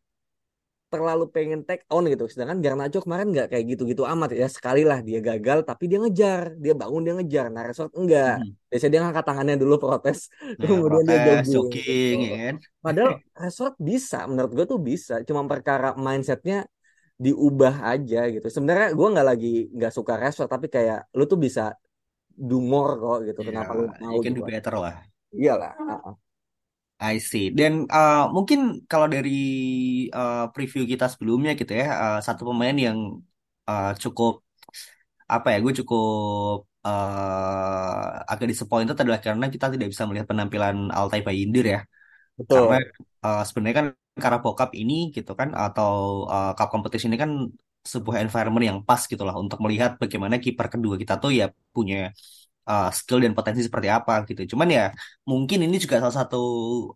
terlalu 0.92 1.24
pengen 1.34 1.60
take 1.66 1.82
on 1.90 2.06
gitu. 2.06 2.24
Sedangkan 2.30 2.58
Garnacho 2.64 2.98
kemarin 3.02 3.26
nggak 3.34 3.46
kayak 3.50 3.64
gitu-gitu 3.70 4.02
amat 4.12 4.30
ya. 4.38 4.46
Sekali 4.46 4.80
lah 4.90 4.98
dia 5.02 5.18
gagal 5.18 5.58
tapi 5.68 5.84
dia 5.90 5.98
ngejar, 6.02 6.42
dia 6.62 6.72
bangun 6.80 7.00
dia 7.06 7.14
ngejar. 7.18 7.46
Nah, 7.54 7.62
Rashford 7.66 7.92
enggak. 7.98 8.34
Mhm. 8.38 8.54
Biasanya 8.70 8.90
dia 8.94 9.00
ngangkat 9.04 9.24
tangannya 9.28 9.56
dulu 9.62 9.74
protes, 9.82 10.18
Nah, 10.58 10.66
kemudian 10.70 11.04
dia 11.10 11.18
protes, 11.26 11.44
jogging 11.50 11.50
jogging, 11.54 12.16
gitu. 12.22 12.34
ya 12.34 12.38
kan? 12.46 12.54
Padahal 12.84 13.12
Rashford 13.40 13.74
bisa, 13.90 14.18
menurut 14.30 14.50
gue 14.56 14.66
tuh 14.72 14.80
bisa. 14.90 15.14
Cuma 15.28 15.42
perkara 15.50 15.86
mindsetnya 15.98 16.56
diubah 17.14 17.74
aja 17.94 18.26
gitu. 18.26 18.46
Sebenarnya 18.50 18.92
gue 18.92 19.08
nggak 19.14 19.26
lagi 19.26 19.52
nggak 19.70 19.92
suka 19.94 20.18
Rashford 20.18 20.50
tapi 20.50 20.66
kayak 20.66 21.10
lu 21.14 21.24
tuh 21.30 21.38
bisa 21.38 21.74
do 22.34 22.58
more 22.58 22.98
kok 22.98 23.18
gitu. 23.30 23.40
Ya, 23.42 23.46
Kenapa 23.50 23.72
lu 23.78 23.86
mau 24.02 24.18
you 24.18 24.22
can 24.22 24.34
do 24.34 24.42
better 24.42 24.74
lah. 24.74 24.94
Iyalah. 25.34 25.72
uh-uh. 25.78 26.14
I 27.04 27.18
see. 27.18 27.50
Dan 27.50 27.90
uh, 27.90 28.30
mungkin 28.30 28.86
kalau 28.86 29.10
dari 29.10 29.34
uh, 30.14 30.48
preview 30.54 30.86
kita 30.86 31.10
sebelumnya 31.10 31.58
gitu 31.58 31.74
ya, 31.74 31.86
uh, 31.90 32.18
satu 32.22 32.46
pemain 32.48 32.74
yang 32.74 32.98
uh, 33.66 33.92
cukup 33.98 34.40
apa 35.26 35.52
ya, 35.52 35.58
gue 35.58 35.72
cukup 35.82 36.70
uh, 36.86 38.06
agak 38.30 38.46
disappointed 38.52 38.94
adalah 38.94 39.20
karena 39.20 39.46
kita 39.50 39.66
tidak 39.74 39.88
bisa 39.90 40.06
melihat 40.06 40.26
penampilan 40.30 40.88
Altay 40.94 41.20
Bayindir 41.26 41.66
ya. 41.66 41.80
Karena 42.46 42.78
Betul. 42.78 43.26
uh, 43.26 43.42
sebenarnya 43.46 43.76
kan 43.80 43.86
Carabao 44.22 44.52
Cup 44.58 44.70
ini 44.80 44.94
gitu 45.16 45.30
kan 45.40 45.48
atau 45.62 45.92
uh, 46.34 46.50
cup 46.58 46.68
competition 46.72 47.10
ini 47.10 47.18
kan 47.24 47.32
sebuah 47.92 48.16
environment 48.24 48.64
yang 48.70 48.78
pas 48.88 49.02
gitu 49.10 49.22
lah 49.28 49.34
untuk 49.42 49.58
melihat 49.64 49.90
bagaimana 50.02 50.36
kiper 50.44 50.66
kedua 50.74 50.94
kita 51.02 51.14
tuh 51.22 51.30
ya 51.38 51.44
punya 51.74 51.96
uh, 52.70 52.86
skill 52.98 53.18
dan 53.24 53.32
potensi 53.38 53.62
seperti 53.68 53.88
apa 53.96 54.12
gitu. 54.28 54.40
Cuman 54.56 54.68
ya 54.76 54.82
mungkin 55.30 55.58
ini 55.66 55.76
juga 55.84 55.96
salah 56.02 56.16
satu 56.20 56.36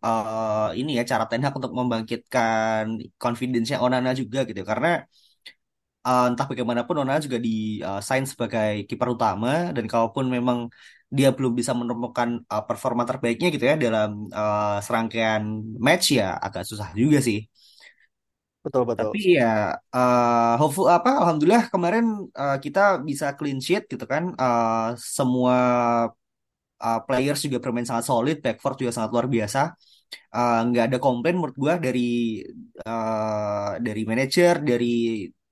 uh, 0.06 0.68
ini 0.80 0.90
ya 0.98 1.02
cara 1.10 1.24
Ten 1.30 1.42
Hag 1.44 1.54
untuk 1.58 1.72
membangkitkan 1.78 2.82
confidence-nya 3.22 3.78
Onana 3.84 4.10
juga 4.20 4.38
gitu. 4.48 4.60
Karena 4.70 4.88
uh, 6.06 6.24
entah 6.30 6.46
bagaimanapun 6.50 6.94
Onana 7.02 7.20
juga 7.26 7.38
di 7.46 7.80
uh, 7.86 8.00
sign 8.08 8.24
sebagai 8.32 8.86
kiper 8.88 9.08
utama 9.16 9.48
dan 9.76 9.84
kalaupun 9.92 10.24
memang 10.36 10.58
dia 11.08 11.28
belum 11.32 11.52
bisa 11.56 11.72
menemukan 11.72 12.44
uh, 12.52 12.64
performa 12.68 13.02
terbaiknya 13.08 13.48
gitu 13.54 13.64
ya 13.64 13.76
dalam 13.80 14.28
uh, 14.28 14.76
serangkaian 14.84 15.42
match 15.80 16.12
ya 16.20 16.36
agak 16.36 16.68
susah 16.68 16.92
juga 16.92 17.18
sih. 17.24 17.48
Betul 18.60 18.82
betul. 18.84 19.08
Tapi 19.08 19.20
ya 19.40 19.72
uh, 19.96 20.52
hopeful 20.60 20.86
apa 20.92 21.10
alhamdulillah 21.24 21.72
kemarin 21.72 22.04
uh, 22.36 22.56
kita 22.60 23.00
bisa 23.08 23.32
clean 23.38 23.58
sheet 23.64 23.88
gitu 23.88 24.04
kan. 24.04 24.36
Uh, 24.36 24.92
semua 25.00 25.56
uh, 26.84 26.98
players 27.06 27.40
juga 27.44 27.58
bermain 27.62 27.86
sangat 27.88 28.04
solid, 28.10 28.36
backcourt 28.44 28.76
juga 28.82 28.92
sangat 28.96 29.10
luar 29.14 29.26
biasa. 29.30 29.60
Uh, 30.32 30.60
nggak 30.68 30.84
ada 30.88 30.98
komplain 31.04 31.36
menurut 31.36 31.56
gua 31.56 31.74
dari 31.76 32.40
uh, 32.84 33.76
dari 33.80 34.02
manajer, 34.08 34.54
dari 34.64 34.86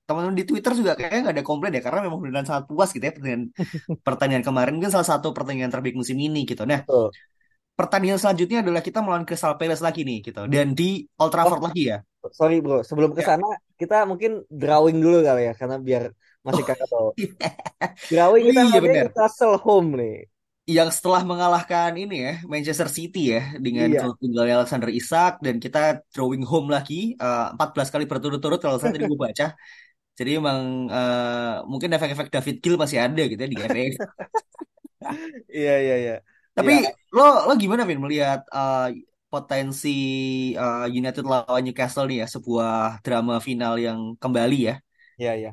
teman-teman 0.07 0.37
di 0.39 0.45
Twitter 0.49 0.71
juga 0.79 0.91
kayaknya 0.97 1.19
nggak 1.23 1.35
ada 1.37 1.45
komplain 1.49 1.73
ya 1.77 1.81
karena 1.85 1.99
memang 2.05 2.19
benar 2.23 2.43
sangat 2.49 2.65
puas 2.69 2.89
gitu 2.95 3.03
ya 3.07 3.11
pertandingan 3.15 3.43
pertandingan 4.07 4.45
kemarin 4.47 4.75
kan 4.83 4.89
salah 4.95 5.09
satu 5.13 5.27
pertandingan 5.35 5.71
terbaik 5.73 5.95
musim 6.01 6.17
ini 6.27 6.39
gitu. 6.49 6.63
Nah, 6.71 6.81
Betul. 6.87 7.11
pertandingan 7.79 8.19
selanjutnya 8.21 8.57
adalah 8.65 8.81
kita 8.87 8.99
melawan 9.05 9.25
Crystal 9.27 9.53
Palace 9.59 9.83
lagi 9.87 10.01
nih 10.09 10.17
gitu 10.27 10.41
dan 10.49 10.67
di 10.79 11.05
Old 11.21 11.31
Oh, 11.45 11.51
Trafford 11.51 11.61
lagi 11.67 11.81
ya. 11.93 11.97
sorry 12.39 12.55
bro. 12.63 12.75
Sebelum 12.89 13.11
ke 13.17 13.21
Ya. 13.21 13.27
sana 13.29 13.45
kita 13.81 13.95
mungkin 14.09 14.31
drawing 14.61 14.97
dulu 15.03 15.17
kali 15.27 15.41
ya 15.47 15.53
karena 15.59 15.75
biar 15.87 16.03
masih 16.47 16.63
kakak 16.67 16.87
tahu. 16.93 17.07
Drawing 18.11 18.45
kita 18.49 18.61
Iya 18.71 18.79
benar. 18.81 19.07
Newcastle 19.13 19.55
home 19.65 19.89
nih. 20.01 20.15
Yang 20.67 20.99
setelah 20.99 21.23
mengalahkan 21.23 21.95
ini 21.95 22.15
ya 22.27 22.31
Manchester 22.43 22.91
City 22.91 23.31
ya 23.31 23.55
dengan 23.55 23.87
Iya. 23.87 24.01
tunggalnya 24.19 24.53
Alexander 24.59 24.91
Isak 24.91 25.39
dan 25.45 25.63
kita 25.63 26.03
drawing 26.11 26.43
home 26.43 26.67
lagi 26.75 27.15
eh, 27.15 27.45
14 27.55 27.87
kali 27.87 28.03
berturut-turut 28.03 28.59
kalau 28.59 28.75
saya 28.75 28.91
tadi 28.91 29.07
gue 29.07 29.15
baca. 29.27 29.45
Jadi 30.19 30.29
emang 30.39 30.59
eh, 30.95 31.53
mungkin 31.71 31.89
efek-efek 31.95 32.27
David 32.33 32.55
Gill 32.63 32.75
masih 32.83 32.99
ada 33.05 33.21
gitu 33.29 33.41
ya 33.45 33.49
di 33.53 33.57
FA. 33.69 33.83
Iya 35.55 35.71
iya 35.83 35.93
iya. 36.03 36.13
Tapi 36.57 36.71
Ya, 36.71 36.89
lo 37.15 37.21
lo 37.47 37.51
gimana 37.63 37.83
Vin 37.89 37.99
melihat 38.05 38.39
eh, 38.57 38.85
potensi 39.31 39.89
eh, 40.57 40.85
United 40.99 41.25
lawan 41.31 41.61
Newcastle 41.65 42.05
nih 42.09 42.17
ya 42.23 42.27
sebuah 42.35 42.71
drama 43.05 43.33
final 43.47 43.73
yang 43.85 43.99
kembali 44.21 44.55
ya 44.69 44.73
iya 45.19 45.31
iya. 45.39 45.49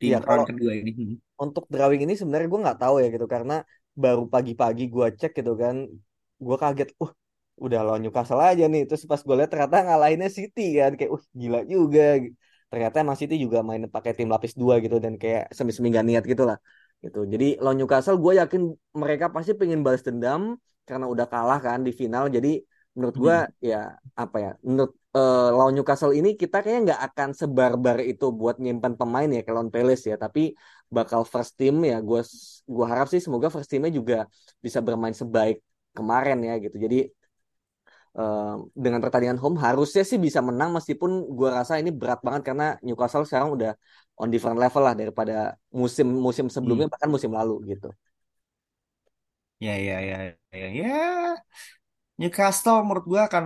di 0.00 0.06
Iya 0.06 0.16
kalau 0.26 0.44
round 0.44 0.46
kedua 0.48 0.72
ini. 0.80 0.90
Hmm. 0.98 1.14
untuk 1.44 1.64
drawing 1.74 2.00
ini 2.04 2.14
sebenarnya 2.20 2.48
gue 2.52 2.60
nggak 2.66 2.80
tahu 2.82 2.94
ya 3.02 3.06
gitu 3.14 3.26
karena 3.34 3.54
baru 4.02 4.22
pagi-pagi 4.34 4.82
gue 4.94 5.06
cek 5.20 5.32
gitu 5.40 5.52
kan 5.62 5.76
gue 6.46 6.56
kaget 6.62 6.88
uh 7.04 7.12
udah 7.64 7.80
lawan 7.86 8.00
Newcastle 8.04 8.42
aja 8.50 8.64
nih 8.72 8.82
terus 8.88 9.02
pas 9.10 9.20
gue 9.26 9.34
lihat 9.38 9.50
ternyata 9.54 9.76
ngalahinnya 9.86 10.28
City 10.38 10.62
kan 10.80 10.92
kayak 10.98 11.12
uh 11.16 11.24
gila 11.40 11.58
juga 11.74 12.02
ternyata 12.72 12.96
emang 13.04 13.16
City 13.20 13.36
juga 13.44 13.58
main 13.68 13.82
pakai 13.96 14.12
tim 14.16 14.28
lapis 14.34 14.52
dua 14.56 14.74
gitu 14.84 14.96
dan 15.04 15.14
kayak 15.22 15.42
semi-semi 15.56 15.88
gak 15.92 16.06
niat 16.08 16.24
gitu 16.32 16.42
lah 16.50 16.56
gitu. 17.04 17.18
Jadi 17.32 17.44
lawan 17.62 17.76
Newcastle 17.78 18.16
gue 18.24 18.32
yakin 18.40 18.62
mereka 19.02 19.26
pasti 19.34 19.52
pengen 19.60 19.80
balas 19.84 20.02
dendam 20.08 20.42
karena 20.88 21.04
udah 21.12 21.26
kalah 21.32 21.58
kan 21.66 21.78
di 21.86 21.92
final. 22.00 22.24
Jadi 22.36 22.48
menurut 22.96 23.16
gue 23.24 23.36
Hmm. 23.36 23.46
ya 23.70 23.76
apa 24.22 24.36
ya 24.44 24.50
menurut 24.68 24.92
eh, 25.16 25.48
lawan 25.56 25.72
Newcastle 25.76 26.12
ini 26.18 26.28
kita 26.40 26.56
kayaknya 26.62 26.80
nggak 26.88 27.00
akan 27.12 27.28
sebarbar 27.40 27.96
itu 28.10 28.24
buat 28.40 28.56
nyimpan 28.64 28.92
pemain 29.00 29.28
ya 29.36 29.40
ke 29.46 29.50
lawan 29.54 29.70
Palace 29.74 30.04
ya. 30.10 30.16
Tapi 30.24 30.40
bakal 30.96 31.20
first 31.32 31.52
team 31.60 31.74
ya 31.90 31.96
gue 32.08 32.20
gue 32.74 32.86
harap 32.90 33.06
sih 33.12 33.20
semoga 33.24 33.48
first 33.54 33.68
teamnya 33.70 33.92
juga 34.00 34.16
bisa 34.64 34.78
bermain 34.86 35.16
sebaik 35.20 35.56
kemarin 35.96 36.38
ya 36.48 36.52
gitu. 36.64 36.76
Jadi 36.84 36.96
dengan 38.84 39.00
pertandingan 39.04 39.40
home 39.42 39.56
harusnya 39.64 40.02
sih 40.10 40.18
bisa 40.26 40.40
menang 40.48 40.70
meskipun 40.76 41.10
gue 41.36 41.48
rasa 41.58 41.72
ini 41.80 41.90
berat 42.00 42.20
banget 42.26 42.42
karena 42.48 42.64
Newcastle 42.86 43.24
sekarang 43.28 43.50
udah 43.56 43.70
on 44.20 44.28
different 44.34 44.58
level 44.62 44.82
lah 44.86 44.94
daripada 45.00 45.32
musim-musim 45.80 46.46
sebelumnya 46.54 46.86
Hmm. 46.86 46.92
bahkan 46.92 47.10
musim 47.14 47.32
lalu 47.38 47.54
gitu 47.72 47.88
Ya 49.60 49.72
ya 49.86 49.94
ya 50.08 50.16
ya 50.52 50.66
ya. 50.78 50.88
Newcastle 52.20 52.78
menurut 52.86 53.04
gua 53.10 53.20
akan 53.28 53.44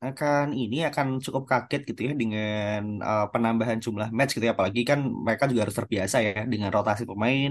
akan 0.00 0.46
ini 0.56 0.76
akan 0.88 1.06
cukup 1.24 1.44
kaget 1.50 1.80
gitu 1.92 2.00
ya 2.08 2.12
dengan 2.16 2.80
uh, 3.04 3.24
penambahan 3.32 3.78
jumlah 3.84 4.08
match 4.16 4.32
gitu 4.36 4.44
ya 4.48 4.54
apalagi 4.56 4.80
kan 4.90 4.98
mereka 5.26 5.44
juga 5.50 5.60
harus 5.68 5.76
terbiasa 5.80 6.16
ya 6.26 6.32
dengan 6.52 6.68
rotasi 6.72 7.04
pemain 7.10 7.50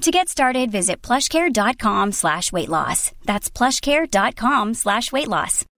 To 0.00 0.10
get 0.10 0.32
started, 0.32 0.72
visit 0.72 1.04
plushcare.com 1.04 2.12
slash 2.12 2.52
weight 2.52 2.72
loss. 2.72 3.12
That's 3.28 3.52
plushcare.com 3.52 4.72
slash 4.72 5.12
weight 5.12 5.28
loss. 5.28 5.68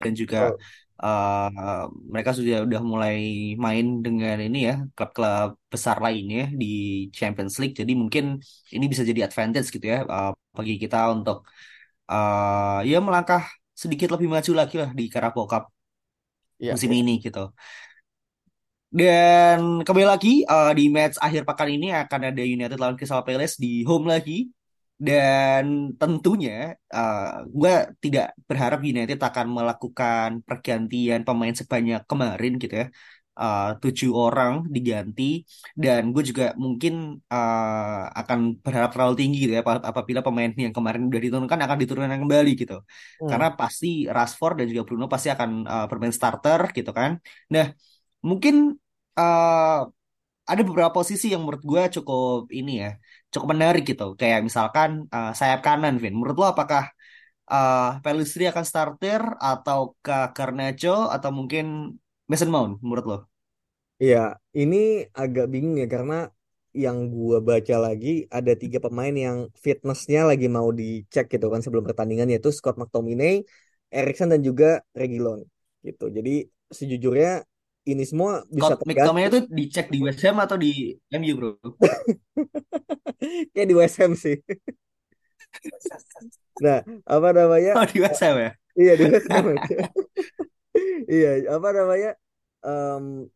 dan 0.00 0.16
juga 0.16 0.56
uh, 1.04 1.84
mereka 2.08 2.32
sudah 2.32 2.64
udah 2.64 2.80
mulai 2.80 3.16
main 3.60 4.00
dengan 4.00 4.40
ini 4.40 4.72
ya 4.72 4.80
klub-klub 4.96 5.60
besar 5.68 6.00
lainnya 6.00 6.48
di 6.48 7.06
Champions 7.12 7.60
League 7.60 7.76
jadi 7.76 7.92
mungkin 7.92 8.40
ini 8.72 8.84
bisa 8.88 9.04
jadi 9.04 9.28
advantage 9.28 9.68
gitu 9.68 9.84
ya 9.84 10.08
uh, 10.08 10.32
bagi 10.56 10.80
kita 10.80 11.12
untuk 11.12 11.44
uh, 12.08 12.80
ya 12.80 12.98
melangkah 13.04 13.44
sedikit 13.76 14.16
lebih 14.16 14.32
maju 14.32 14.52
lagi 14.56 14.80
lah 14.80 14.90
di 14.96 15.04
Carabao 15.12 15.44
Cup 15.44 15.68
Iya, 16.60 16.76
musim 16.76 16.92
ini 16.92 17.16
gitu 17.24 17.56
dan 18.90 19.58
kembali 19.86 20.06
lagi 20.12 20.28
uh, 20.50 20.70
di 20.78 20.82
match 20.90 21.16
akhir 21.22 21.42
pekan 21.48 21.68
ini 21.70 21.86
akan 21.94 22.20
ada 22.34 22.42
United 22.42 22.78
lawan 22.82 22.96
Crystal 22.98 23.22
Palace 23.26 23.54
di 23.64 23.86
home 23.88 24.06
lagi 24.10 24.50
dan 25.00 25.94
tentunya 26.00 26.74
uh, 26.92 27.46
gue 27.48 27.72
tidak 28.04 28.24
berharap 28.48 28.78
United 28.82 29.18
akan 29.28 29.46
melakukan 29.56 30.28
pergantian 30.46 31.20
pemain 31.26 31.54
sebanyak 31.60 32.00
kemarin 32.10 32.52
gitu 32.62 32.74
ya. 32.82 32.86
Uh, 33.40 33.72
tujuh 33.80 34.10
orang 34.12 34.52
diganti 34.74 35.22
dan 35.72 36.12
gue 36.12 36.20
juga 36.30 36.44
mungkin 36.60 36.92
uh, 37.32 38.04
akan 38.20 38.38
berharap 38.64 38.90
terlalu 38.92 39.14
tinggi 39.20 39.36
gitu 39.48 39.52
ya 39.56 39.62
ap- 39.64 39.86
apabila 39.90 40.20
pemain 40.26 40.50
yang 40.52 40.74
kemarin 40.76 41.02
udah 41.08 41.20
diturunkan 41.24 41.58
akan 41.64 41.76
diturunkan 41.80 42.20
kembali 42.20 42.50
gitu 42.60 42.74
Hmm. 43.20 43.40
karena 43.40 43.46
pasti 43.56 43.86
Rashford 44.14 44.54
dan 44.60 44.66
juga 44.68 44.82
Bruno 44.88 45.04
pasti 45.08 45.28
akan 45.34 45.50
uh, 45.72 45.84
bermain 45.88 46.12
starter 46.12 46.60
gitu 46.76 46.90
kan 46.92 47.10
nah 47.54 47.64
mungkin 48.28 48.76
uh, 49.16 49.80
ada 50.50 50.62
beberapa 50.66 50.90
posisi 50.90 51.30
yang 51.30 51.46
menurut 51.46 51.62
gue 51.62 51.82
cukup 52.00 52.50
ini 52.50 52.82
ya 52.82 52.90
cukup 53.30 53.48
menarik 53.54 53.82
gitu. 53.86 54.18
Kayak 54.20 54.40
misalkan 54.48 55.06
uh, 55.14 55.30
sayap 55.30 55.60
kanan 55.62 55.96
Vin. 56.02 56.14
Menurut 56.18 56.36
lo 56.36 56.46
apakah 56.50 56.90
uh, 57.46 58.02
Pelistri 58.02 58.50
akan 58.50 58.64
starter 58.66 59.22
atau 59.38 59.94
ke 60.02 60.16
Garnacho 60.34 61.06
atau 61.14 61.30
mungkin 61.30 61.94
Mason 62.26 62.50
Mount 62.50 62.82
menurut 62.82 63.06
lo? 63.06 63.18
Iya, 64.00 64.40
ini 64.56 65.04
agak 65.12 65.46
bingung 65.52 65.76
ya 65.76 65.86
karena 65.86 66.32
yang 66.70 67.10
gua 67.10 67.42
baca 67.42 67.76
lagi 67.82 68.30
ada 68.30 68.54
tiga 68.54 68.78
pemain 68.78 69.10
yang 69.10 69.50
fitnessnya 69.58 70.22
lagi 70.30 70.46
mau 70.46 70.70
dicek 70.70 71.26
gitu 71.26 71.46
kan 71.52 71.60
sebelum 71.60 71.82
pertandingan 71.82 72.30
yaitu 72.32 72.50
Scott 72.54 72.78
McTominay, 72.80 73.42
Erikson 73.90 74.30
dan 74.32 74.40
juga 74.40 74.80
Reguilon 74.94 75.44
gitu. 75.86 76.08
Jadi 76.16 76.46
sejujurnya 76.70 77.42
ini 77.88 78.04
semua 78.04 78.44
bisa 78.48 78.76
tergantung 78.76 79.16
itu 79.16 79.40
dicek 79.48 79.88
di 79.88 79.98
West 80.04 80.20
Ham 80.24 80.36
atau 80.44 80.60
di 80.60 80.92
MU 81.16 81.32
bro 81.36 81.50
kayak 83.52 83.68
di 83.68 83.74
West 83.76 83.96
Ham 84.00 84.12
sih. 84.16 84.36
Nah, 86.60 86.84
apa 87.08 87.28
namanya? 87.32 87.72
oh 87.80 87.86
di 87.88 87.98
West 88.04 88.20
Ham 88.22 88.36
ya 88.38 88.52
Iya 88.78 88.92
di 88.96 89.04
West 89.10 89.28
Ham 89.32 89.44
aja. 89.56 89.76
Iya, 91.10 91.50
apa 91.50 91.68
namanya? 91.74 92.10
Em, 92.62 93.26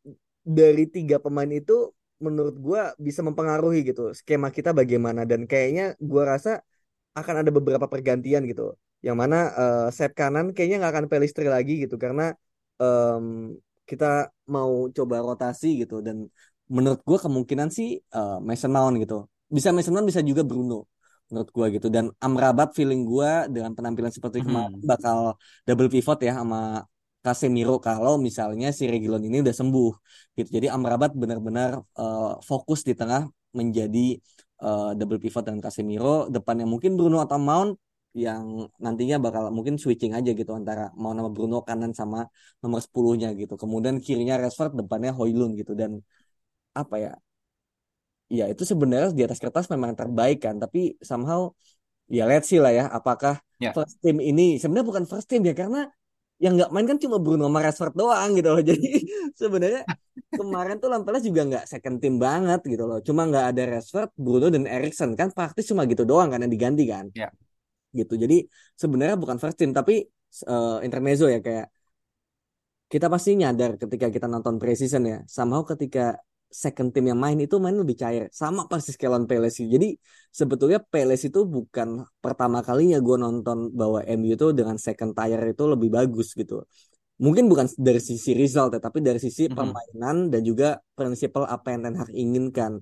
dari 0.47 0.85
tiga 0.87 1.19
pemain 1.19 1.51
itu 1.51 1.91
menurut 2.23 2.55
gua 2.57 2.95
bisa 2.97 3.21
mempengaruhi 3.27 3.83
gitu 3.85 4.15
skema 4.15 4.49
kita 4.55 4.71
bagaimana 4.71 5.27
dan 5.27 5.45
kayaknya 5.51 5.99
gua 5.99 6.39
rasa 6.39 6.63
akan 7.19 7.43
ada 7.43 7.51
beberapa 7.51 7.87
pergantian 7.91 8.47
gitu. 8.47 8.79
Yang 9.05 9.17
mana 9.19 9.39
sayap 9.91 10.15
kanan 10.17 10.55
kayaknya 10.55 10.81
nggak 10.81 10.93
akan 10.95 11.07
Pelistri 11.11 11.51
lagi 11.51 11.83
gitu 11.85 11.99
karena 11.99 12.33
em, 12.79 13.59
kita 13.91 14.07
mau 14.55 14.89
coba 14.97 15.17
rotasi 15.27 15.67
gitu 15.85 15.95
dan 16.07 16.17
menurut 16.77 17.01
gua 17.09 17.19
kemungkinan 17.25 17.69
sih 17.77 17.89
eh, 18.17 18.37
Mason 18.49 18.73
Mount 18.77 18.95
gitu. 19.03 19.15
Bisa 19.57 19.69
Mason 19.77 19.93
Mount 19.95 20.07
bisa 20.11 20.23
juga 20.25 20.43
Bruno 20.51 20.75
menurut 21.33 21.51
gua 21.57 21.67
gitu 21.73 21.89
dan 21.89 22.13
Amrabat 22.21 22.69
feeling 22.77 23.03
gua 23.09 23.49
dengan 23.55 23.73
penampilan 23.77 24.13
seperti 24.13 24.39
kemarin 24.45 24.77
Mhm. 24.77 24.89
bakal 24.91 25.19
double 25.67 25.89
pivot 25.93 26.19
ya 26.21 26.33
sama 26.41 26.85
Casemiro 27.25 27.81
kalau 27.81 28.21
misalnya 28.21 28.69
si 28.77 28.85
Reguilon 28.85 29.25
ini 29.25 29.41
udah 29.45 29.55
sembuh 29.61 29.91
gitu. 30.37 30.49
Jadi 30.61 30.67
Amrabat 30.69 31.11
benar-benar 31.17 31.71
eh, 32.01 32.33
fokus 32.49 32.81
di 32.89 32.93
tengah 32.93 33.25
menjadi 33.57 34.17
eh, 34.65 34.91
double 34.99 35.19
pivot 35.23 35.43
dengan 35.47 35.61
Casemiro, 35.65 36.29
depannya 36.35 36.67
mungkin 36.69 36.97
Bruno 36.99 37.19
atau 37.25 37.39
Mount 37.41 37.71
yang 38.15 38.71
nantinya 38.79 39.19
bakal 39.19 39.51
mungkin 39.51 39.75
switching 39.75 40.15
aja 40.15 40.31
gitu 40.31 40.55
antara 40.55 40.95
Mount 40.95 41.19
sama 41.19 41.31
Bruno 41.35 41.57
kanan 41.67 41.91
sama 41.91 42.31
nomor 42.63 42.79
10-nya 42.79 43.35
gitu. 43.35 43.59
Kemudian 43.59 43.99
kirinya 43.99 44.39
Rashford, 44.39 44.79
depannya 44.79 45.11
Højlund 45.11 45.59
gitu. 45.59 45.75
Dan 45.75 45.99
apa 46.79 46.95
ya? 47.03 47.13
Ya 48.31 48.47
itu 48.47 48.63
sebenarnya 48.63 49.11
di 49.19 49.23
atas 49.27 49.43
kertas 49.43 49.67
memang 49.67 49.99
terbaik 49.99 50.39
kan, 50.47 50.57
tapi 50.63 50.95
somehow 51.03 51.51
ya 52.07 52.25
let's 52.31 52.47
see 52.49 52.63
lah 52.63 52.73
ya 52.73 52.85
apakah 52.89 53.43
ya. 53.59 53.75
first 53.75 53.99
team 54.01 54.17
ini 54.23 54.57
sebenarnya 54.63 54.87
bukan 54.87 55.05
first 55.11 55.27
team 55.29 55.43
ya 55.45 55.55
karena 55.57 55.91
yang 56.43 56.59
nggak 56.59 56.71
main 56.75 56.87
kan 56.87 56.99
cuma 56.99 57.17
Bruno 57.23 57.47
sama 57.47 57.61
Rashford 57.67 57.95
doang 57.99 58.31
gitu 58.39 58.49
loh. 58.55 58.63
Jadi 58.71 58.89
sebenarnya 59.35 59.83
kemarin 60.31 60.79
tuh 60.79 60.89
Lampelas 60.91 61.23
juga 61.27 61.43
nggak 61.51 61.65
second 61.67 61.99
team 61.99 62.15
banget 62.23 62.63
gitu 62.63 62.85
loh. 62.87 62.99
Cuma 63.03 63.27
nggak 63.27 63.47
ada 63.55 63.63
Rashford 63.75 64.11
Bruno 64.15 64.47
dan 64.55 64.71
Erikson 64.71 65.19
kan 65.19 65.35
praktis 65.35 65.67
cuma 65.71 65.83
gitu 65.91 66.07
doang 66.07 66.31
kan 66.31 66.39
yang 66.43 66.53
diganti 66.55 66.87
kan. 66.87 67.11
Ya 67.15 67.35
gitu. 68.01 68.15
Jadi 68.23 68.35
sebenarnya 68.83 69.17
bukan 69.23 69.37
first 69.43 69.57
team 69.61 69.71
tapi 69.79 69.93
eh, 70.51 70.77
intermezzo 70.87 71.25
ya 71.35 71.39
kayak 71.47 71.67
kita 72.93 73.07
pasti 73.13 73.31
nyadar 73.41 73.71
ketika 73.83 74.07
kita 74.15 74.27
nonton 74.31 74.55
preseason 74.63 75.03
ya 75.13 75.19
somehow 75.27 75.63
ketika 75.67 76.15
second 76.55 76.95
team 76.95 77.11
yang 77.11 77.19
main 77.19 77.35
itu 77.43 77.59
main 77.59 77.75
lebih 77.75 77.97
cair. 77.99 78.31
Sama 78.31 78.71
persis 78.71 78.95
kayak 78.95 79.11
lawan 79.19 79.27
Palace 79.27 79.67
jadi 79.67 79.89
sebetulnya 80.31 80.79
Palace 80.79 81.27
itu 81.27 81.41
bukan 81.43 82.07
pertama 82.23 82.63
kalinya 82.63 82.99
gue 83.03 83.17
nonton 83.19 83.75
bahwa 83.75 83.99
MU 84.07 84.39
itu 84.39 84.47
dengan 84.55 84.77
second 84.79 85.11
tier 85.19 85.41
itu 85.51 85.65
lebih 85.67 85.91
bagus 85.91 86.31
gitu. 86.39 86.63
Mungkin 87.19 87.47
bukan 87.51 87.67
dari 87.79 87.99
sisi 88.03 88.35
result 88.39 88.75
ya 88.79 88.81
tapi 88.83 88.99
dari 89.03 89.19
sisi 89.23 89.51
Mhm. 89.51 89.55
permainan 89.57 90.17
dan 90.35 90.41
juga 90.47 90.79
prinsipal 90.95 91.45
apa 91.47 91.67
yang 91.75 91.81
Ten 91.87 91.95
Hag 91.99 92.11
inginkan 92.15 92.73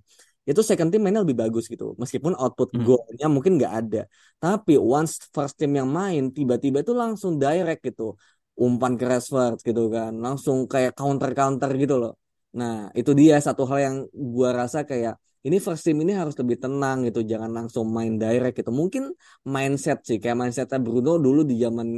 itu 0.50 0.60
second 0.66 0.90
team 0.90 1.02
mainnya 1.06 1.22
lebih 1.24 1.38
bagus 1.42 1.64
gitu. 1.72 1.94
Meskipun 2.02 2.32
output 2.42 2.68
Mhm. 2.74 2.82
golnya 2.86 3.26
mungkin 3.34 3.52
nggak 3.58 3.72
ada. 3.80 4.00
Tapi 4.42 4.74
once 4.80 5.12
first 5.34 5.54
team 5.58 5.72
yang 5.78 5.88
main 5.90 6.22
tiba-tiba 6.36 6.82
itu 6.84 6.92
langsung 6.92 7.38
direct 7.42 7.80
gitu. 7.86 8.18
Umpan 8.58 8.92
ke 9.00 9.04
Rashford 9.10 9.56
gitu 9.64 9.82
kan. 9.94 10.12
Langsung 10.24 10.66
kayak 10.72 10.92
counter 10.98 11.30
counter 11.38 11.70
gitu 11.82 11.94
loh. 12.02 12.12
Nah 12.58 12.90
itu 12.98 13.10
dia 13.20 13.38
satu 13.40 13.62
hal 13.70 13.78
yang 13.86 13.96
gua 14.12 14.50
rasa 14.60 14.78
kayak 14.90 15.14
ini 15.46 15.56
first 15.58 15.82
team 15.86 15.98
ini 16.04 16.12
harus 16.14 16.34
lebih 16.40 16.56
tenang 16.62 17.06
gitu. 17.06 17.20
Jangan 17.32 17.50
langsung 17.50 17.86
main 17.96 18.14
direct 18.22 18.54
gitu. 18.60 18.70
Mungkin 18.74 19.14
mindset 19.46 19.98
sih. 20.08 20.18
Kayak 20.22 20.36
mindsetnya 20.42 20.78
Bruno 20.82 21.18
dulu 21.22 21.40
di 21.50 21.54
zaman 21.64 21.88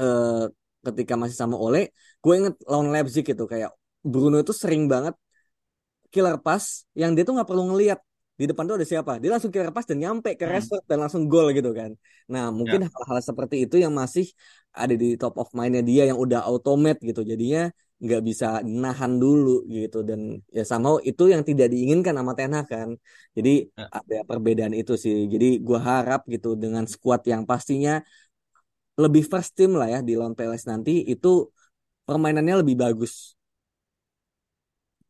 eh, 0.00 0.44
ketika 0.86 1.14
masih 1.20 1.36
sama 1.36 1.56
Ole 1.60 1.92
gue 2.22 2.32
inget 2.38 2.54
lawan 2.70 2.88
Leipzig 2.94 3.24
gitu. 3.30 3.44
Kayak 3.52 3.70
Bruno 4.00 4.36
itu 4.40 4.52
sering 4.62 4.82
banget 4.92 5.14
killer 6.12 6.36
pass 6.44 6.64
yang 7.00 7.10
dia 7.14 7.22
tuh 7.26 7.34
nggak 7.36 7.48
perlu 7.50 7.64
ngelihat 7.74 7.98
di 8.40 8.44
depan 8.48 8.64
tuh 8.68 8.76
ada 8.80 8.86
siapa? 8.88 9.12
Dia 9.20 9.30
langsung 9.36 9.52
killer 9.52 9.68
pass 9.74 9.84
dan 9.90 9.98
nyampe 10.02 10.30
ke 10.40 10.44
Mhm. 10.44 10.50
Rashford 10.52 10.84
dan 10.90 10.98
langsung 11.04 11.28
gol 11.32 11.52
gitu 11.56 11.70
kan. 11.76 11.90
Nah 12.32 12.48
ya. 12.64 12.78
mungkin 12.78 12.88
hal-hal 12.88 13.18
seperti 13.20 13.56
itu 13.68 13.76
yang 13.84 13.92
masih 13.92 14.26
ada 14.72 14.94
di 14.96 15.06
top 15.20 15.34
of 15.40 15.48
mindnya 15.56 15.82
dia 15.84 16.02
yang 16.10 16.18
udah 16.24 16.40
automate 16.48 16.98
gitu. 17.04 17.20
Jadinya 17.26 17.68
nggak 18.00 18.20
bisa 18.28 18.46
nahan 18.64 19.12
dulu 19.22 19.50
gitu. 19.68 20.00
Dan 20.08 20.20
ya 20.56 20.62
sama 20.64 20.88
itu 21.04 21.22
yang 21.32 21.42
tidak 21.48 21.68
diinginkan 21.72 22.14
sama 22.16 22.32
Ten 22.38 22.52
Hag 22.56 22.66
kan. 22.72 22.88
Jadi 23.36 23.50
Ya. 23.76 23.90
ada 23.96 24.16
perbedaan 24.28 24.72
itu 24.80 24.92
sih. 25.04 25.28
Jadi 25.32 25.46
gua 25.66 25.78
harap 25.90 26.20
gitu 26.32 26.48
dengan 26.56 26.84
squad 26.88 27.20
yang 27.32 27.42
pastinya 27.50 28.00
lebih 29.02 29.22
first 29.30 29.50
team 29.56 29.72
lah 29.78 29.88
ya 29.94 29.98
di 30.04 30.12
lawan 30.18 30.36
Palace 30.38 30.66
nanti 30.68 31.02
itu 31.08 31.28
permainannya 32.08 32.62
lebih 32.62 32.76
bagus 32.84 33.36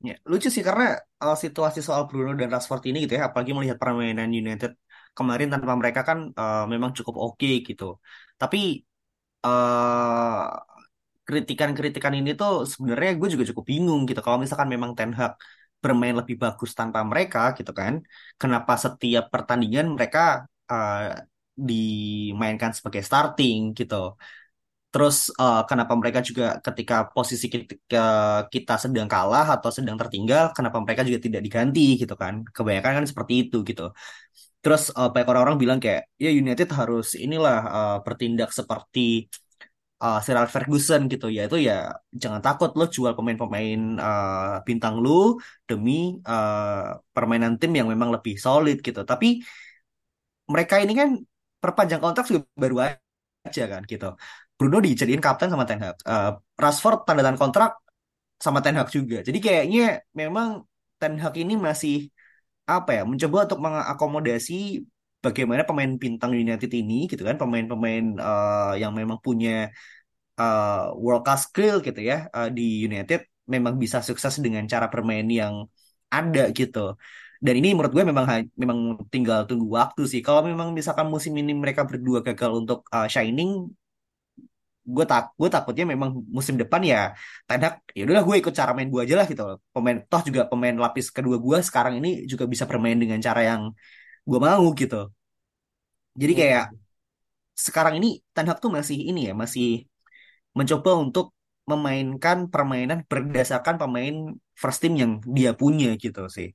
Ya, 0.09 0.13
lucu 0.31 0.49
sih 0.55 0.65
karena 0.69 0.85
uh, 1.23 1.37
situasi 1.45 1.79
soal 1.87 2.03
Bruno 2.09 2.31
dan 2.41 2.49
Rashford 2.55 2.83
ini 2.89 2.97
gitu 3.05 3.13
ya, 3.19 3.23
apalagi 3.29 3.53
melihat 3.57 3.79
permainan 3.83 4.29
United 4.41 4.71
kemarin 5.17 5.49
tanpa 5.53 5.73
mereka 5.81 6.01
kan 6.09 6.19
uh, 6.41 6.65
memang 6.73 6.91
cukup 6.99 7.15
oke 7.25 7.49
gitu. 7.69 7.85
Tapi 8.41 8.59
uh, 9.47 10.45
kritikan-kritikan 11.29 12.15
ini 12.19 12.31
tuh 12.41 12.53
sebenarnya 12.73 13.11
gue 13.21 13.29
juga 13.35 13.45
cukup 13.51 13.65
bingung 13.73 14.01
gitu. 14.09 14.21
Kalau 14.27 14.39
misalkan 14.43 14.69
memang 14.75 14.93
Ten 14.99 15.11
Hag 15.19 15.33
bermain 15.85 16.15
lebih 16.21 16.37
bagus 16.45 16.71
tanpa 16.81 17.01
mereka 17.11 17.41
gitu 17.59 17.73
kan, 17.81 17.95
kenapa 18.41 18.73
setiap 18.85 19.25
pertandingan 19.35 19.87
mereka 19.97 20.21
uh, 20.73 20.97
dimainkan 21.69 22.71
sebagai 22.77 23.03
starting 23.09 23.59
gitu? 23.79 23.97
Terus 24.93 25.17
eh, 25.41 25.61
kenapa 25.71 25.93
mereka 26.01 26.21
juga 26.29 26.45
ketika 26.67 26.95
posisi 27.15 27.47
ketika 27.55 27.99
kita 28.55 28.75
sedang 28.85 29.07
kalah 29.13 29.47
atau 29.57 29.71
sedang 29.77 29.97
tertinggal, 30.01 30.45
kenapa 30.57 30.79
mereka 30.85 31.03
juga 31.09 31.21
tidak 31.27 31.41
diganti 31.47 31.81
gitu 32.01 32.15
kan? 32.23 32.35
Kebanyakan 32.55 32.93
kan 32.99 33.05
seperti 33.11 33.33
itu 33.47 33.57
gitu. 33.69 33.83
Terus 34.63 34.83
eh, 34.99 35.09
banyak 35.13 35.29
orang-orang 35.31 35.59
bilang 35.63 35.79
kayak 35.85 36.03
ya 36.25 36.31
United 36.43 36.69
harus 36.79 37.07
inilah 37.25 37.59
eh, 37.77 37.97
bertindak 38.07 38.51
seperti 38.59 39.01
uh, 40.03 40.19
Sir 40.25 40.35
Alex 40.39 40.51
Ferguson 40.57 41.01
gitu 41.13 41.27
ya 41.37 41.41
itu 41.49 41.57
ya 41.69 41.75
jangan 42.23 42.41
takut 42.47 42.71
lo 42.79 42.85
jual 42.97 43.13
pemain-pemain 43.19 43.79
uh, 44.01 44.57
bintang 44.67 44.95
lu 45.05 45.11
demi 45.69 45.93
uh, 46.27 46.97
permainan 47.15 47.53
tim 47.61 47.73
yang 47.79 47.89
memang 47.93 48.09
lebih 48.15 48.35
solid 48.41 48.77
gitu 48.87 49.01
tapi 49.11 49.27
mereka 50.53 50.75
ini 50.83 50.93
kan 51.01 51.09
perpanjang 51.63 52.01
kontrak 52.03 52.25
juga 52.31 52.41
baru 52.63 52.77
aja 53.47 53.63
kan 53.73 53.83
gitu 53.93 54.07
Bruno 54.61 54.77
dijadiin 54.85 55.25
kapten 55.25 55.49
sama 55.49 55.65
Ten 55.65 55.81
Hag 55.81 55.97
uh, 56.05 56.37
Rashford 56.61 57.09
tanda 57.09 57.25
tangan 57.25 57.41
kontrak 57.41 57.71
sama 58.37 58.61
Ten 58.61 58.77
Hag 58.77 58.93
juga 58.93 59.25
jadi 59.25 59.39
kayaknya 59.41 60.05
memang 60.13 60.69
Ten 61.01 61.17
Hag 61.17 61.33
ini 61.41 61.57
masih 61.57 62.13
apa 62.69 63.01
ya 63.01 63.03
mencoba 63.09 63.49
untuk 63.49 63.61
mengakomodasi 63.65 64.85
bagaimana 65.25 65.65
pemain 65.65 65.93
bintang 65.97 66.37
United 66.37 66.69
ini 66.77 67.09
gitu 67.09 67.25
kan 67.25 67.41
pemain-pemain 67.41 68.05
uh, 68.21 68.73
yang 68.77 68.93
memang 68.93 69.17
punya 69.25 69.73
uh, 70.37 70.93
world 71.01 71.25
class 71.25 71.49
skill 71.49 71.81
gitu 71.81 72.01
ya 72.05 72.29
uh, 72.37 72.53
di 72.53 72.85
United 72.85 73.25
memang 73.49 73.75
bisa 73.83 73.99
sukses 74.05 74.39
dengan 74.45 74.65
cara 74.69 74.87
bermain 74.93 75.27
yang 75.27 75.67
ada 76.11 76.51
gitu. 76.55 76.95
Dan 77.41 77.55
ini 77.59 77.73
menurut 77.73 77.93
gue 77.97 78.05
memang 78.05 78.27
memang 78.55 78.79
tinggal 79.09 79.49
tunggu 79.49 79.67
waktu 79.81 80.03
sih. 80.07 80.21
Kalau 80.27 80.45
memang 80.45 80.77
misalkan 80.77 81.09
musim 81.09 81.33
ini 81.41 81.53
mereka 81.57 81.83
berdua 81.89 82.21
gagal 82.21 82.51
untuk 82.61 82.85
uh, 82.93 83.09
shining, 83.09 83.51
gue 84.81 85.05
tak 85.05 85.37
gue 85.37 85.49
takutnya 85.53 85.85
memang 85.93 86.11
musim 86.37 86.57
depan 86.57 86.81
ya 86.81 87.13
Ten 87.47 87.61
Hag 87.65 87.75
ya 87.93 88.03
udahlah 88.09 88.25
gue 88.25 88.37
ikut 88.41 88.55
cara 88.57 88.73
main 88.77 88.89
gue 88.89 89.01
aja 89.05 89.15
lah 89.21 89.27
gitu 89.29 89.43
Pemain 89.75 89.97
toh 90.11 90.23
juga 90.29 90.41
pemain 90.51 90.75
lapis 90.75 91.07
kedua 91.13 91.37
gue 91.37 91.59
sekarang 91.61 92.01
ini 92.01 92.25
juga 92.25 92.45
bisa 92.49 92.65
bermain 92.65 92.97
dengan 92.97 93.21
cara 93.21 93.41
yang 93.45 93.63
gue 94.25 94.39
mau 94.41 94.65
gitu. 94.75 94.97
Jadi 96.21 96.33
kayak 96.37 96.65
hmm. 96.73 96.79
sekarang 97.55 97.95
ini 98.01 98.25
Ten 98.35 98.47
Hag 98.49 98.59
tuh 98.59 98.73
masih 98.73 98.99
ini 98.99 99.31
ya 99.31 99.35
masih 99.37 99.87
mencoba 100.57 100.91
untuk 100.99 101.33
memainkan 101.71 102.51
permainan 102.51 103.07
berdasarkan 103.07 103.79
pemain 103.79 104.35
first 104.59 104.83
team 104.83 104.99
yang 104.99 105.13
dia 105.23 105.55
punya 105.55 105.95
gitu 105.95 106.27
sih. 106.27 106.51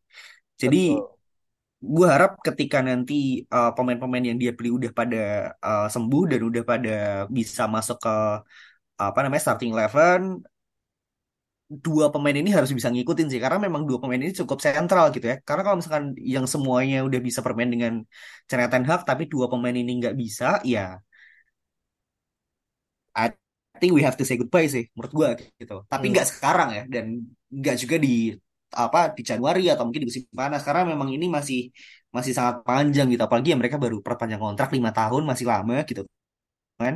Jadi 0.59 0.99
gue 1.95 2.08
harap 2.13 2.32
ketika 2.48 2.78
nanti 2.82 3.45
uh, 3.56 3.71
pemain-pemain 3.78 4.26
yang 4.30 4.38
dia 4.41 4.52
beli 4.58 4.69
udah 4.78 4.91
pada 5.00 5.54
uh, 5.62 5.88
sembuh 5.93 6.24
dan 6.32 6.41
udah 6.50 6.63
pada 6.71 6.95
bisa 7.38 7.63
masuk 7.69 7.98
ke 8.06 8.15
apa 8.95 9.19
namanya 9.21 9.43
starting 9.45 9.71
eleven, 9.76 10.41
dua 11.65 12.06
pemain 12.13 12.38
ini 12.41 12.50
harus 12.58 12.71
bisa 12.78 12.89
ngikutin 12.93 13.28
sih 13.32 13.41
karena 13.43 13.60
memang 13.67 13.84
dua 13.89 13.98
pemain 14.02 14.21
ini 14.21 14.34
cukup 14.39 14.58
sentral 14.65 15.06
gitu 15.15 15.26
ya. 15.32 15.36
Karena 15.48 15.62
kalau 15.65 15.78
misalkan 15.80 16.06
yang 16.36 16.45
semuanya 16.54 16.98
udah 17.08 17.19
bisa 17.28 17.39
bermain 17.45 17.69
dengan 17.74 17.93
cara 18.50 18.65
Ten 18.71 18.84
Hag 18.89 19.02
tapi 19.10 19.24
dua 19.34 19.45
pemain 19.52 19.76
ini 19.76 19.91
nggak 20.00 20.15
bisa, 20.24 20.45
ya 20.74 20.98
I 23.15 23.32
think 23.80 23.91
we 23.98 24.02
have 24.08 24.17
to 24.19 24.26
say 24.28 24.36
goodbye 24.39 24.67
sih 24.76 24.84
menurut 24.95 25.13
gue 25.19 25.30
gitu. 25.62 25.76
Tapi 25.91 26.06
hmm. 26.08 26.13
nggak 26.13 26.26
hmm. 26.28 26.36
sekarang 26.38 26.69
ya 26.78 26.84
dan 26.93 27.06
nggak 27.52 27.76
juga 27.82 27.95
di 28.06 28.36
apa 28.73 29.13
di 29.17 29.21
Januari 29.30 29.62
atau 29.71 29.84
mungkin 29.86 30.01
di 30.04 30.10
musim 30.12 30.23
panas 30.34 30.62
karena 30.67 30.82
memang 30.91 31.10
ini 31.15 31.25
masih 31.30 31.60
masih 32.15 32.32
sangat 32.38 32.56
panjang 32.67 33.06
gitu. 33.12 33.21
Apalagi 33.28 33.54
ya 33.54 33.58
mereka 33.62 33.78
baru 33.78 33.97
perpanjang 33.99 34.41
kontrak 34.41 34.69
lima 34.75 34.91
tahun 34.95 35.23
masih 35.30 35.45
lama 35.51 35.75
gitu 35.89 36.01
kan. 36.80 36.95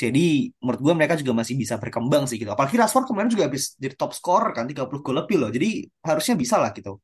Jadi 0.00 0.48
menurut 0.62 0.80
gue 0.80 0.94
mereka 0.96 1.14
juga 1.20 1.32
masih 1.40 1.54
bisa 1.60 1.74
berkembang 1.76 2.24
sih 2.24 2.40
gitu. 2.40 2.50
Apalagi 2.54 2.74
Rashford 2.80 3.04
kemarin 3.10 3.28
juga 3.28 3.44
habis 3.50 3.76
jadi 3.76 3.94
top 4.00 4.16
scorer 4.16 4.50
kan 4.56 4.64
30 4.64 5.02
gol 5.04 5.16
lebih 5.20 5.36
loh. 5.36 5.50
Jadi 5.52 5.84
harusnya 6.00 6.34
bisa 6.38 6.56
lah 6.56 6.70
gitu. 6.72 7.02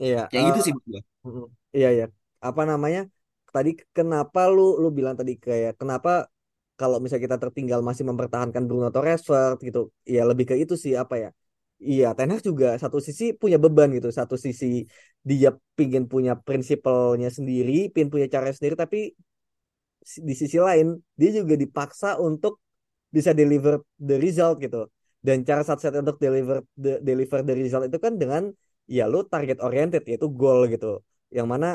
Iya. 0.00 0.30
Kayak 0.32 0.42
uh, 0.42 0.48
gitu 0.48 0.60
sih 0.64 0.72
menurut 0.72 0.88
gue. 0.88 1.02
Iya 1.76 1.88
iya. 1.96 2.06
Apa 2.40 2.62
namanya? 2.64 3.00
Tadi 3.52 3.76
kenapa 3.92 4.48
lu 4.48 4.80
lu 4.80 4.88
bilang 4.88 5.12
tadi 5.20 5.36
kayak 5.36 5.76
kenapa 5.76 6.32
kalau 6.80 6.96
misalnya 6.98 7.28
kita 7.28 7.38
tertinggal 7.44 7.80
masih 7.84 8.04
mempertahankan 8.08 8.64
Bruno 8.64 8.88
Rashford 8.88 9.60
gitu 9.60 9.92
ya 10.08 10.24
lebih 10.24 10.48
ke 10.48 10.54
itu 10.56 10.74
sih 10.74 10.96
apa 10.96 11.14
ya 11.20 11.30
iya 11.90 12.06
Ten 12.16 12.28
Hag 12.32 12.40
juga 12.50 12.66
satu 12.82 12.98
sisi 13.06 13.24
punya 13.40 13.58
beban 13.64 13.88
gitu 13.96 14.08
satu 14.18 14.36
sisi 14.46 14.66
dia 15.28 15.50
pingin 15.76 16.04
punya 16.12 16.32
prinsipalnya 16.46 17.28
sendiri 17.36 17.72
pingin 17.92 18.10
punya 18.14 18.26
cara 18.34 18.48
sendiri 18.56 18.74
tapi 18.82 18.98
di 20.02 20.34
sisi 20.34 20.58
lain 20.58 20.98
dia 21.18 21.30
juga 21.38 21.54
dipaksa 21.54 22.18
untuk 22.18 22.58
bisa 23.12 23.30
deliver 23.36 23.84
the 24.00 24.16
result 24.18 24.58
gitu. 24.64 24.88
Dan 25.22 25.46
cara 25.46 25.62
satu-satunya 25.62 26.02
untuk 26.02 26.18
deliver 26.18 26.66
the, 26.74 26.98
deliver 26.98 27.38
the 27.46 27.54
result 27.54 27.86
itu 27.86 27.98
kan 28.02 28.18
dengan 28.18 28.50
ya 28.90 29.06
lu 29.06 29.22
target 29.22 29.62
oriented 29.62 30.02
yaitu 30.10 30.26
goal 30.26 30.66
gitu. 30.66 30.98
Yang 31.30 31.46
mana 31.46 31.68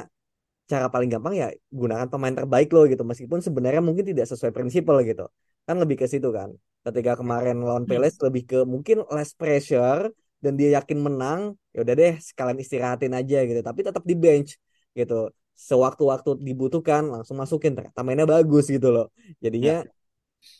cara 0.67 0.91
paling 0.91 1.07
gampang 1.07 1.33
ya 1.39 1.47
gunakan 1.71 2.11
pemain 2.11 2.35
terbaik 2.35 2.67
lo 2.75 2.83
gitu 2.91 3.07
meskipun 3.07 3.39
sebenarnya 3.39 3.79
mungkin 3.79 4.03
tidak 4.03 4.27
sesuai 4.27 4.51
prinsipal 4.51 4.99
gitu 4.99 5.31
kan 5.67 5.75
lebih 5.83 5.99
ke 6.01 6.07
situ 6.07 6.31
kan. 6.31 6.49
Ketika 6.87 7.19
kemarin 7.19 7.59
lawan 7.59 7.83
hmm. 7.83 7.91
Peles 7.91 8.15
lebih 8.23 8.43
ke 8.47 8.59
mungkin 8.63 9.03
less 9.11 9.35
pressure 9.35 10.07
dan 10.39 10.55
dia 10.55 10.79
yakin 10.79 11.03
menang 11.03 11.59
ya 11.75 11.83
udah 11.83 11.95
deh 11.99 12.13
sekalian 12.23 12.57
istirahatin 12.63 13.11
aja 13.11 13.43
gitu. 13.43 13.59
Tapi 13.59 13.79
tetap 13.83 14.03
di 14.07 14.15
bench 14.15 14.55
gitu. 14.95 15.29
Sewaktu-waktu 15.57 16.39
dibutuhkan 16.39 17.03
langsung 17.11 17.35
masukin. 17.35 17.75
Ternyata 17.75 17.99
mainnya 18.07 18.23
bagus 18.23 18.71
gitu 18.71 18.87
loh. 18.95 19.11
Jadinya 19.43 19.83
ya. 19.83 19.91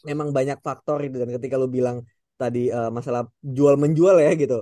memang 0.03 0.35
banyak 0.35 0.59
faktor 0.59 0.99
itu. 1.07 1.15
Dan 1.15 1.31
ketika 1.31 1.55
lo 1.55 1.71
bilang 1.71 2.03
tadi 2.35 2.67
uh, 2.67 2.91
masalah 2.91 3.25
jual 3.41 3.79
menjual 3.81 4.21
ya 4.21 4.35
gitu 4.37 4.61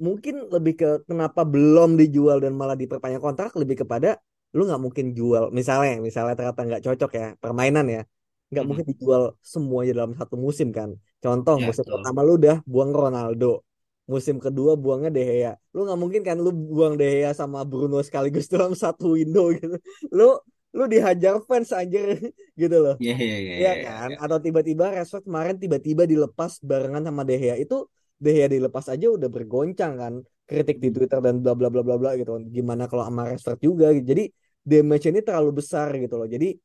mungkin 0.00 0.48
lebih 0.48 0.74
ke 0.80 0.88
kenapa 1.04 1.44
belum 1.44 2.00
dijual 2.00 2.40
dan 2.40 2.56
malah 2.56 2.72
diperpanjang 2.72 3.20
kontrak 3.20 3.52
lebih 3.60 3.84
kepada 3.84 4.16
lu 4.56 4.66
nggak 4.66 4.82
mungkin 4.82 5.06
jual. 5.14 5.52
Misalnya 5.52 6.00
misalnya 6.00 6.34
ternyata 6.34 6.60
nggak 6.64 6.82
cocok 6.82 7.10
ya 7.14 7.26
permainan 7.36 7.86
ya 7.86 8.02
nggak 8.50 8.62
hmm. 8.62 8.68
mungkin 8.68 8.86
dijual 8.90 9.22
semuanya 9.40 9.92
dalam 10.02 10.12
satu 10.18 10.34
musim 10.34 10.74
kan? 10.74 10.90
Contoh 11.22 11.56
ya, 11.62 11.70
musim 11.70 11.86
betul. 11.86 11.94
pertama 12.02 12.20
lu 12.26 12.34
udah 12.36 12.56
buang 12.66 12.90
Ronaldo. 12.90 13.62
Musim 14.10 14.42
kedua 14.42 14.74
buangnya 14.74 15.14
De 15.14 15.22
Gea. 15.22 15.54
Lu 15.70 15.86
nggak 15.86 16.00
mungkin 16.02 16.22
kan? 16.26 16.36
Lu 16.42 16.50
buang 16.50 16.98
De 16.98 17.06
Gea 17.06 17.30
sama 17.30 17.62
Bruno 17.62 18.02
sekaligus 18.02 18.50
dalam 18.54 18.74
satu 18.74 19.14
window 19.14 19.54
gitu. 19.54 19.78
Lu 20.10 20.34
lu 20.70 20.86
dihajar 20.86 21.38
fans 21.46 21.70
aja 21.70 22.18
gitu 22.60 22.76
loh. 22.78 22.94
Iya 22.98 23.14
yeah, 23.14 23.38
yeah, 23.38 23.58
yeah, 23.58 23.74
kan? 23.86 24.08
yeah. 24.14 24.22
atau 24.22 24.38
tiba-tiba 24.42 24.90
Rashford 24.94 25.26
kemarin 25.26 25.58
tiba-tiba 25.58 26.06
dilepas 26.06 26.58
barengan 26.62 27.06
sama 27.06 27.22
De 27.22 27.38
Gea. 27.38 27.54
Itu 27.54 27.86
De 28.18 28.34
Gea 28.34 28.50
dilepas 28.50 28.90
aja 28.90 29.06
udah 29.06 29.30
bergoncang 29.30 29.94
kan? 29.94 30.14
Kritik 30.42 30.82
di 30.82 30.90
Twitter 30.90 31.22
dan 31.22 31.38
bla 31.38 31.54
bla 31.54 31.70
bla 31.70 31.86
bla 31.86 31.94
bla 31.94 32.10
gitu. 32.18 32.34
Gimana 32.50 32.90
kalau 32.90 33.06
sama 33.06 33.30
Rashford 33.30 33.62
juga 33.62 33.94
gitu. 33.94 34.10
jadi 34.10 34.24
damage 34.66 35.06
ini 35.08 35.20
terlalu 35.22 35.62
besar 35.62 35.94
gitu 35.94 36.18
loh. 36.18 36.26
Jadi 36.26 36.58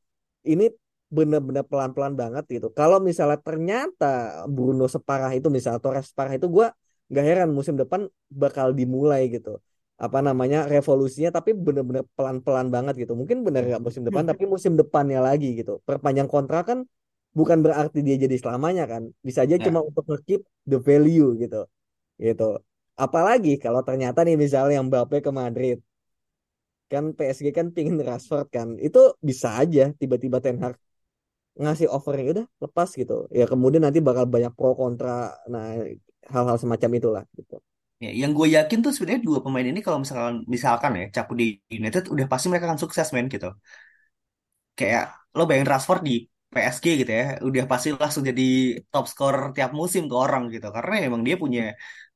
ini 0.50 0.66
benar-benar 1.18 1.64
pelan-pelan 1.72 2.14
banget 2.22 2.44
gitu 2.56 2.68
kalau 2.80 2.98
misalnya 3.10 3.40
ternyata 3.48 4.06
Bruno 4.56 4.86
separah 4.96 5.32
itu 5.38 5.48
misalnya 5.58 5.80
Torres 5.84 6.08
separah 6.12 6.34
itu 6.40 6.48
gue 6.56 6.68
nggak 7.12 7.26
heran 7.30 7.50
musim 7.58 7.76
depan 7.82 8.02
bakal 8.28 8.68
dimulai 8.80 9.22
gitu 9.36 9.52
apa 9.96 10.20
namanya 10.28 10.68
revolusinya 10.74 11.32
tapi 11.38 11.56
benar-benar 11.66 12.04
pelan-pelan 12.18 12.68
banget 12.76 12.94
gitu 13.08 13.14
mungkin 13.20 13.38
benar 13.48 13.62
nggak 13.64 13.84
musim 13.88 14.04
depan 14.08 14.24
hmm. 14.28 14.32
tapi 14.36 14.44
musim 14.54 14.74
depannya 14.76 15.20
lagi 15.24 15.56
gitu 15.60 15.80
perpanjang 15.88 16.28
kontrak 16.28 16.64
kan 16.70 16.80
bukan 17.32 17.64
berarti 17.64 18.00
dia 18.04 18.16
jadi 18.20 18.36
selamanya 18.36 18.84
kan 18.92 19.04
bisa 19.24 19.48
aja 19.48 19.56
ya. 19.56 19.64
cuma 19.64 19.80
untuk 19.88 20.04
ngekeep 20.04 20.42
the 20.68 20.78
value 20.84 21.30
gitu 21.40 21.64
gitu 22.20 22.60
Apalagi 22.96 23.60
kalau 23.60 23.84
ternyata 23.84 24.24
nih 24.24 24.40
misalnya 24.40 24.80
yang 24.80 24.88
Mbappe 24.88 25.20
ke 25.20 25.32
Madrid. 25.42 25.78
Kan 26.88 27.12
PSG 27.18 27.52
kan 27.52 27.68
pingin 27.76 28.00
Rashford 28.00 28.48
kan. 28.56 28.80
Itu 28.80 29.20
bisa 29.20 29.60
aja 29.60 29.92
tiba-tiba 30.00 30.40
Ten 30.40 30.58
Hag 30.64 30.80
ngasih 31.62 31.88
offernya 31.96 32.24
udah 32.36 32.46
lepas 32.64 32.90
gitu. 33.00 33.14
Ya 33.40 33.44
kemudian 33.52 33.84
nanti 33.86 34.00
bakal 34.08 34.26
banyak 34.34 34.52
pro 34.58 34.70
kontra 34.80 35.10
nah 35.52 35.66
hal-hal 36.34 36.58
semacam 36.64 36.90
itulah 37.00 37.24
gitu. 37.40 37.56
Ya, 38.04 38.12
yang 38.22 38.32
gue 38.38 38.48
yakin 38.58 38.78
tuh 38.84 38.92
sebenarnya 38.92 39.22
dua 39.28 39.40
pemain 39.46 39.68
ini 39.72 39.80
kalau 39.86 39.98
misalkan 40.04 40.36
misalkan 40.56 40.92
ya 41.00 41.04
cabut 41.16 41.36
di 41.42 41.46
United 41.80 42.04
udah 42.14 42.26
pasti 42.32 42.46
mereka 42.52 42.66
akan 42.70 42.82
sukses 42.84 43.08
men 43.16 43.28
gitu. 43.32 43.48
Kayak 44.80 45.04
lo 45.38 45.42
bayangin 45.48 45.70
Rashford 45.72 46.02
di 46.08 46.14
PSG 46.54 46.86
gitu 47.02 47.12
ya, 47.20 47.24
udah 47.48 47.64
pasti 47.72 47.88
langsung 48.04 48.24
jadi 48.30 48.44
top 48.92 49.06
scorer 49.12 49.44
tiap 49.56 49.72
musim 49.80 50.02
ke 50.12 50.16
orang 50.24 50.44
gitu. 50.54 50.68
Karena 50.76 50.94
emang 51.08 51.22
dia 51.28 51.36
punya 51.44 51.62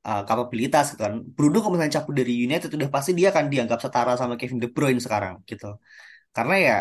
uh, 0.08 0.22
kapabilitas 0.28 0.84
gitu 0.92 1.02
kan. 1.08 1.14
Bruno 1.36 1.56
kalau 1.62 1.74
misalnya 1.76 1.96
cabut 2.00 2.16
dari 2.20 2.34
United 2.48 2.70
udah 2.78 2.90
pasti 2.96 3.12
dia 3.20 3.28
akan 3.34 3.46
dianggap 3.52 3.80
setara 3.84 4.12
sama 4.22 4.34
Kevin 4.40 4.60
De 4.64 4.68
Bruyne 4.76 5.00
sekarang 5.06 5.34
gitu. 5.50 5.66
Karena 6.36 6.56
ya 6.68 6.76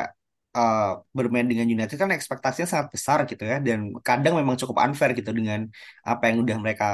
uh, 0.58 0.78
bermain 1.16 1.46
dengan 1.50 1.66
United 1.74 1.96
kan 2.02 2.10
ekspektasinya 2.18 2.68
sangat 2.72 2.88
besar 2.94 3.18
gitu 3.30 3.42
ya. 3.50 3.56
Dan 3.66 3.78
kadang 4.08 4.34
memang 4.40 4.56
cukup 4.60 4.76
unfair 4.84 5.10
gitu 5.18 5.30
dengan 5.38 5.60
apa 6.10 6.22
yang 6.28 6.36
udah 6.44 6.56
mereka 6.64 6.86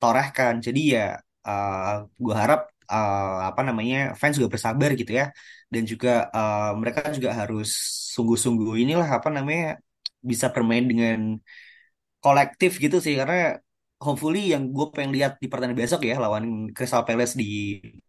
torehkan. 0.00 0.54
Jadi 0.66 0.80
ya 0.94 1.04
uh, 1.48 2.06
gue 2.24 2.34
harap 2.42 2.60
uh, 2.94 3.50
apa 3.50 3.60
namanya 3.68 3.96
fans 4.20 4.34
juga 4.38 4.50
bersabar 4.54 4.90
gitu 5.00 5.12
ya. 5.20 5.24
Dan 5.72 5.82
juga 5.92 6.08
uh, 6.38 6.72
mereka 6.80 7.00
juga 7.16 7.30
harus 7.40 7.68
sungguh-sungguh 8.14 8.72
inilah 8.82 9.08
apa 9.18 9.28
namanya 9.36 9.64
bisa 10.30 10.46
bermain 10.54 10.84
dengan 10.90 11.18
kolektif 12.24 12.70
gitu 12.84 12.96
sih. 13.04 13.14
Karena 13.20 13.36
hopefully 14.04 14.38
yang 14.52 14.62
gue 14.76 14.86
pengen 14.94 15.12
lihat 15.16 15.32
di 15.42 15.46
pertandingan 15.50 15.80
besok 15.82 16.00
ya 16.10 16.14
lawan 16.24 16.44
Crystal 16.76 17.02
Palace 17.06 17.34
di 17.42 17.46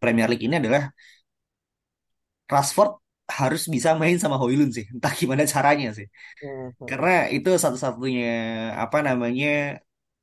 Premier 0.01 0.27
League 0.29 0.45
ini 0.47 0.55
adalah 0.61 0.83
Rashford 2.51 2.91
harus 3.29 3.61
bisa 3.75 3.89
main 4.01 4.17
sama 4.23 4.35
Hoylund 4.41 4.71
sih. 4.77 4.85
Entah 4.95 5.13
gimana 5.19 5.43
caranya 5.53 5.87
sih. 5.97 6.07
Hmm. 6.41 6.73
Karena 6.89 7.09
itu 7.35 7.49
satu-satunya 7.63 8.25
apa 8.83 8.97
namanya 9.07 9.47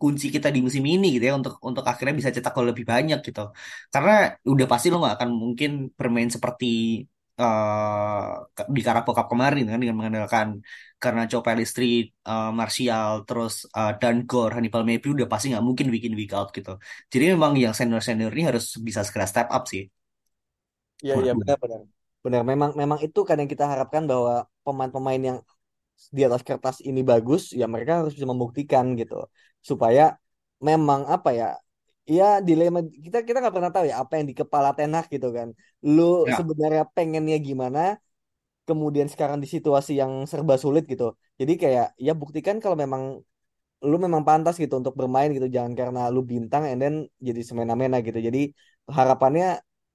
kunci 0.01 0.27
kita 0.35 0.49
di 0.55 0.61
musim 0.66 0.85
ini 0.85 1.07
gitu 1.16 1.25
ya 1.31 1.35
untuk 1.40 1.55
untuk 1.69 1.85
akhirnya 1.90 2.14
bisa 2.21 2.31
cetak 2.35 2.53
gol 2.57 2.66
lebih 2.71 2.85
banyak 2.92 3.19
gitu. 3.27 3.40
Karena 3.92 4.12
udah 4.53 4.66
pasti 4.73 4.87
lo 4.92 4.97
nggak 5.01 5.14
akan 5.19 5.31
mungkin 5.42 5.71
bermain 5.99 6.31
seperti 6.37 6.66
uh, 7.40 8.45
di 8.77 8.81
Carabao 8.87 9.12
Cup 9.16 9.29
kemarin 9.33 9.64
kan 9.71 9.79
dengan 9.83 9.97
mengandalkan 9.99 10.49
karena 11.03 11.23
Joe 11.31 11.45
Pelistri, 11.47 12.12
uh, 12.29 12.51
Martial, 12.59 13.11
terus 13.29 13.55
uh, 13.79 13.92
Dan 14.01 14.16
Gore, 14.29 14.53
Hannibal 14.57 14.83
Mephi 14.88 15.09
udah 15.16 15.29
pasti 15.33 15.47
nggak 15.53 15.64
mungkin 15.69 15.87
bikin 15.95 16.12
week 16.19 16.33
out 16.37 16.49
gitu. 16.57 16.71
Jadi 17.12 17.25
memang 17.33 17.53
yang 17.57 17.73
senior 17.79 18.03
senior 18.05 18.33
ini 18.35 18.45
harus 18.51 18.64
bisa 18.87 19.01
segera 19.07 19.27
step 19.29 19.49
up 19.57 19.64
sih. 19.73 19.83
Iya 21.05 21.14
iya 21.25 21.33
benar-benar. 21.40 21.81
Benar 21.85 21.95
memang 22.50 22.70
memang 22.80 22.98
itu 23.06 23.20
kan 23.28 23.36
yang 23.40 23.50
kita 23.54 23.64
harapkan 23.72 24.02
bahwa 24.10 24.32
pemain-pemain 24.64 25.22
yang 25.28 25.38
di 26.16 26.22
atas 26.28 26.42
kertas 26.48 26.76
ini 26.88 27.00
bagus 27.10 27.42
ya 27.60 27.64
mereka 27.74 27.92
harus 28.00 28.12
bisa 28.16 28.28
membuktikan 28.32 28.84
gitu. 29.00 29.14
Supaya 29.70 30.02
memang 30.68 31.00
apa 31.14 31.30
ya 31.40 31.46
ya 32.16 32.24
dilema 32.48 32.78
kita 33.06 33.18
kita 33.28 33.38
nggak 33.42 33.54
pernah 33.56 33.72
tahu 33.74 33.84
ya 33.90 33.96
apa 34.02 34.12
yang 34.18 34.26
di 34.30 34.34
kepala 34.40 34.70
tenak 34.78 35.04
gitu 35.14 35.28
kan. 35.38 35.48
Lu 35.94 36.02
Ya. 36.26 36.36
sebenarnya 36.38 36.82
pengennya 36.96 37.36
gimana 37.48 37.80
kemudian 38.68 39.08
sekarang 39.12 39.38
di 39.42 39.48
situasi 39.54 39.92
yang 40.02 40.12
serba 40.30 40.54
sulit 40.64 40.84
gitu. 40.92 41.04
Jadi 41.40 41.52
kayak 41.62 41.86
ya 42.06 42.12
buktikan 42.20 42.56
kalau 42.62 42.76
memang 42.84 43.02
lu 43.90 43.96
memang 44.04 44.22
pantas 44.28 44.54
gitu 44.62 44.74
untuk 44.80 44.94
bermain 45.00 45.28
gitu. 45.36 45.46
Jangan 45.56 45.72
karena 45.80 46.00
lu 46.14 46.20
bintang 46.32 46.62
and 46.70 46.78
then 46.82 46.94
jadi 47.28 47.40
semena-mena 47.48 47.96
gitu. 48.06 48.18
Jadi 48.28 48.40
harapannya 48.98 49.46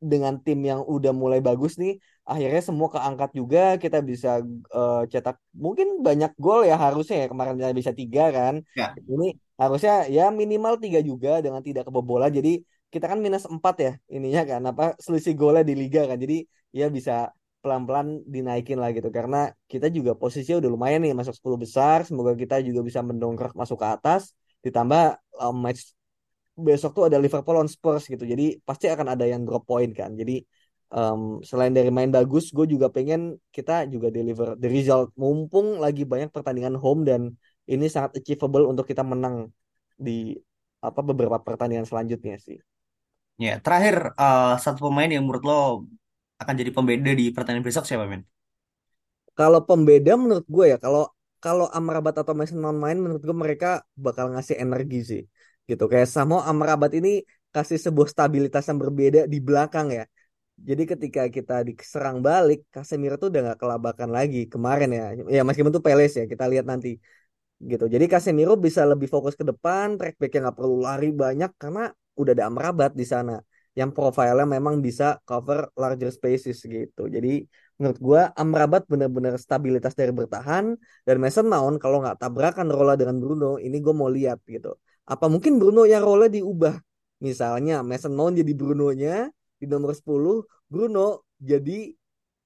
dengan 0.02 0.34
tim 0.46 0.60
yang 0.70 0.82
udah 0.96 1.12
mulai 1.14 1.40
bagus 1.48 1.78
nih 1.82 1.92
akhirnya 2.26 2.62
semua 2.62 2.88
keangkat 2.94 3.30
juga 3.34 3.60
kita 3.84 3.98
bisa 4.10 4.30
eh, 4.78 5.02
cetak 5.12 5.36
mungkin 5.58 5.88
banyak 6.06 6.32
gol 6.38 6.62
ya 6.70 6.76
harusnya 6.78 7.26
ya 7.26 7.28
kemarin 7.32 7.58
kita 7.60 7.74
bisa 7.74 7.92
tiga 7.96 8.22
kan. 8.30 8.54
Ya. 8.78 8.94
ini 9.10 9.36
harusnya 9.62 9.94
ya 10.10 10.30
minimal 10.34 10.78
tiga 10.84 11.00
juga 11.02 11.42
dengan 11.46 11.62
tidak 11.66 11.84
kebobolan. 11.90 12.32
Jadi 12.34 12.62
kita 12.92 13.06
kan 13.12 13.20
minus 13.24 13.48
empat 13.48 13.76
ya 13.86 13.92
ininya 14.12 14.42
kan 14.44 14.62
apa 14.72 14.84
selisih 15.00 15.34
golnya 15.40 15.64
di 15.66 15.74
liga 15.82 16.06
kan. 16.10 16.18
Jadi 16.20 16.46
ya 16.72 16.88
bisa 16.92 17.32
pelan-pelan 17.62 18.26
dinaikin 18.26 18.78
lah 18.82 18.90
gitu. 18.92 19.10
Karena 19.14 19.38
kita 19.72 19.88
juga 19.94 20.18
posisinya 20.18 20.58
udah 20.62 20.72
lumayan 20.76 21.00
nih 21.06 21.14
masuk 21.14 21.34
10 21.38 21.58
besar. 21.62 21.98
Semoga 22.10 22.34
kita 22.34 22.56
juga 22.68 22.82
bisa 22.82 23.00
mendongkrak 23.06 23.54
masuk 23.54 23.78
ke 23.82 23.88
atas. 23.88 24.34
Ditambah 24.66 25.18
um, 25.42 25.56
match 25.62 25.94
besok 26.58 26.92
tuh 26.98 27.04
ada 27.10 27.18
Liverpool 27.22 27.58
on 27.62 27.70
Spurs 27.70 28.10
gitu. 28.10 28.26
Jadi 28.26 28.60
pasti 28.66 28.86
akan 28.90 29.14
ada 29.14 29.26
yang 29.30 29.42
drop 29.46 29.64
point 29.70 29.94
kan. 29.94 30.14
Jadi 30.18 30.42
um, 30.92 31.42
selain 31.42 31.74
dari 31.74 31.90
main 31.90 32.12
bagus 32.12 32.52
gue 32.52 32.68
juga 32.68 32.88
pengen 32.92 33.40
kita 33.56 33.88
juga 33.88 34.12
deliver 34.12 34.60
the 34.60 34.70
result. 34.70 35.10
Mumpung 35.18 35.80
lagi 35.80 36.04
banyak 36.04 36.30
pertandingan 36.30 36.76
home 36.78 37.08
dan 37.08 37.22
ini 37.66 37.88
sangat 37.88 38.20
achievable 38.20 38.68
untuk 38.68 38.86
kita 38.86 39.02
menang 39.02 39.50
di 39.96 40.36
apa 40.82 41.00
beberapa 41.02 41.40
pertandingan 41.40 41.88
selanjutnya 41.88 42.38
sih. 42.42 42.60
Ya, 43.40 43.58
terakhir 43.58 44.14
uh, 44.20 44.60
satu 44.62 44.92
pemain 44.92 45.10
yang 45.10 45.26
menurut 45.26 45.44
lo 45.48 45.60
akan 46.38 46.54
jadi 46.58 46.72
pembeda 46.74 47.12
di 47.16 47.34
pertandingan 47.34 47.66
besok 47.66 47.86
siapa, 47.90 48.06
men? 48.06 48.26
kalau 49.36 49.60
pembeda 49.64 50.14
menurut 50.20 50.46
gue 50.46 50.66
ya 50.76 50.78
kalau 50.78 51.08
kalau 51.42 51.66
Amrabat 51.74 52.14
atau 52.22 52.34
Mason 52.38 52.62
Mount 52.62 52.78
main 52.78 52.98
menurut 53.00 53.24
gue 53.26 53.34
mereka 53.34 53.82
bakal 53.98 54.30
ngasih 54.34 54.62
energi 54.62 55.00
sih 55.02 55.22
gitu. 55.66 55.84
Kayak 55.90 56.08
Samo 56.14 56.38
Amrabat 56.44 56.92
ini 56.94 57.26
kasih 57.50 57.80
sebuah 57.82 58.08
stabilitas 58.14 58.64
yang 58.70 58.78
berbeda 58.78 59.26
di 59.26 59.40
belakang 59.42 59.88
ya 59.92 60.04
jadi 60.70 60.84
ketika 60.92 61.22
kita 61.36 61.54
diserang 61.68 62.18
balik 62.28 62.60
Casemiro 62.74 63.16
tuh 63.22 63.28
udah 63.34 63.42
gak 63.54 63.60
kelabakan 63.62 64.10
lagi 64.18 64.46
kemarin 64.54 64.90
ya. 64.94 65.06
Ya 65.36 65.42
meskipun 65.48 65.74
tuh 65.74 65.84
Peles 65.86 66.14
ya 66.20 66.26
kita 66.30 66.46
lihat 66.52 66.66
nanti 66.72 67.02
gitu. 67.62 67.86
Jadi 67.94 68.06
Casemiro 68.10 68.54
bisa 68.58 68.82
lebih 68.86 69.08
fokus 69.10 69.34
ke 69.40 69.46
depan 69.46 69.98
track 69.98 70.16
back 70.22 70.32
yang 70.34 70.44
nggak 70.50 70.58
perlu 70.58 70.78
lari 70.82 71.10
banyak 71.14 71.52
karena 71.62 71.94
udah 72.18 72.32
ada 72.36 72.46
Amrabat 72.50 72.92
di 72.98 73.06
sana 73.06 73.38
yang 73.72 73.96
profilnya 73.96 74.44
memang 74.44 74.84
bisa 74.84 75.18
cover 75.24 75.70
larger 75.78 76.12
spaces 76.12 76.58
gitu. 76.66 77.08
Jadi 77.08 77.46
menurut 77.80 78.00
gua 78.02 78.22
Amrabat 78.36 78.84
benar-benar 78.92 79.38
stabilitas 79.38 79.94
dari 79.96 80.12
bertahan 80.12 80.76
dan 81.08 81.16
Mason 81.22 81.48
Mount 81.48 81.78
kalau 81.80 82.04
nggak 82.04 82.18
tabrakan 82.22 82.68
rola 82.68 82.94
dengan 83.00 83.18
Bruno 83.22 83.62
ini 83.62 83.78
gue 83.80 83.94
mau 83.96 84.10
lihat 84.12 84.42
gitu. 84.46 84.76
Apa 85.08 85.26
mungkin 85.32 85.58
Bruno 85.62 85.88
yang 85.88 86.04
role 86.04 86.28
diubah? 86.30 86.76
Misalnya 87.22 87.86
Mason 87.86 88.14
Mount 88.18 88.42
jadi 88.42 88.54
Bruno-nya 88.58 89.30
di 89.62 89.66
nomor 89.70 89.94
10 89.94 90.42
Bruno 90.66 91.30
jadi 91.38 91.94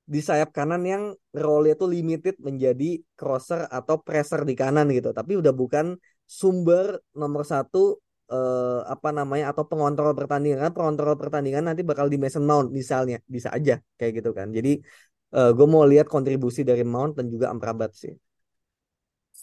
di 0.05 0.21
sayap 0.21 0.53
kanan 0.53 0.83
yang 0.85 1.03
role 1.33 1.73
itu 1.73 1.85
limited 1.89 2.35
menjadi 2.37 3.01
crosser 3.17 3.65
atau 3.65 3.95
pressure 4.05 4.43
di 4.45 4.53
kanan 4.53 4.91
gitu. 4.93 5.09
Tapi 5.15 5.39
udah 5.41 5.53
bukan 5.55 5.97
sumber 6.27 7.01
nomor 7.17 7.41
satu 7.47 7.97
eh, 8.29 8.81
apa 8.85 9.09
namanya 9.09 9.49
atau 9.55 9.63
pengontrol 9.65 10.13
pertandingan. 10.13 10.69
Pengontrol 10.75 11.15
pertandingan 11.17 11.63
nanti 11.71 11.81
bakal 11.81 12.05
di 12.11 12.21
Mason 12.21 12.45
Mount 12.45 12.69
misalnya. 12.69 13.17
Bisa 13.25 13.49
aja 13.57 13.81
kayak 13.97 14.11
gitu 14.21 14.31
kan. 14.37 14.51
Jadi 14.53 14.83
gue 15.35 15.67
mau 15.67 15.83
lihat 15.83 16.07
kontribusi 16.07 16.63
dari 16.63 16.87
Mount 16.87 17.19
dan 17.19 17.27
juga 17.27 17.51
Amrabat 17.51 17.91
sih. 17.91 18.15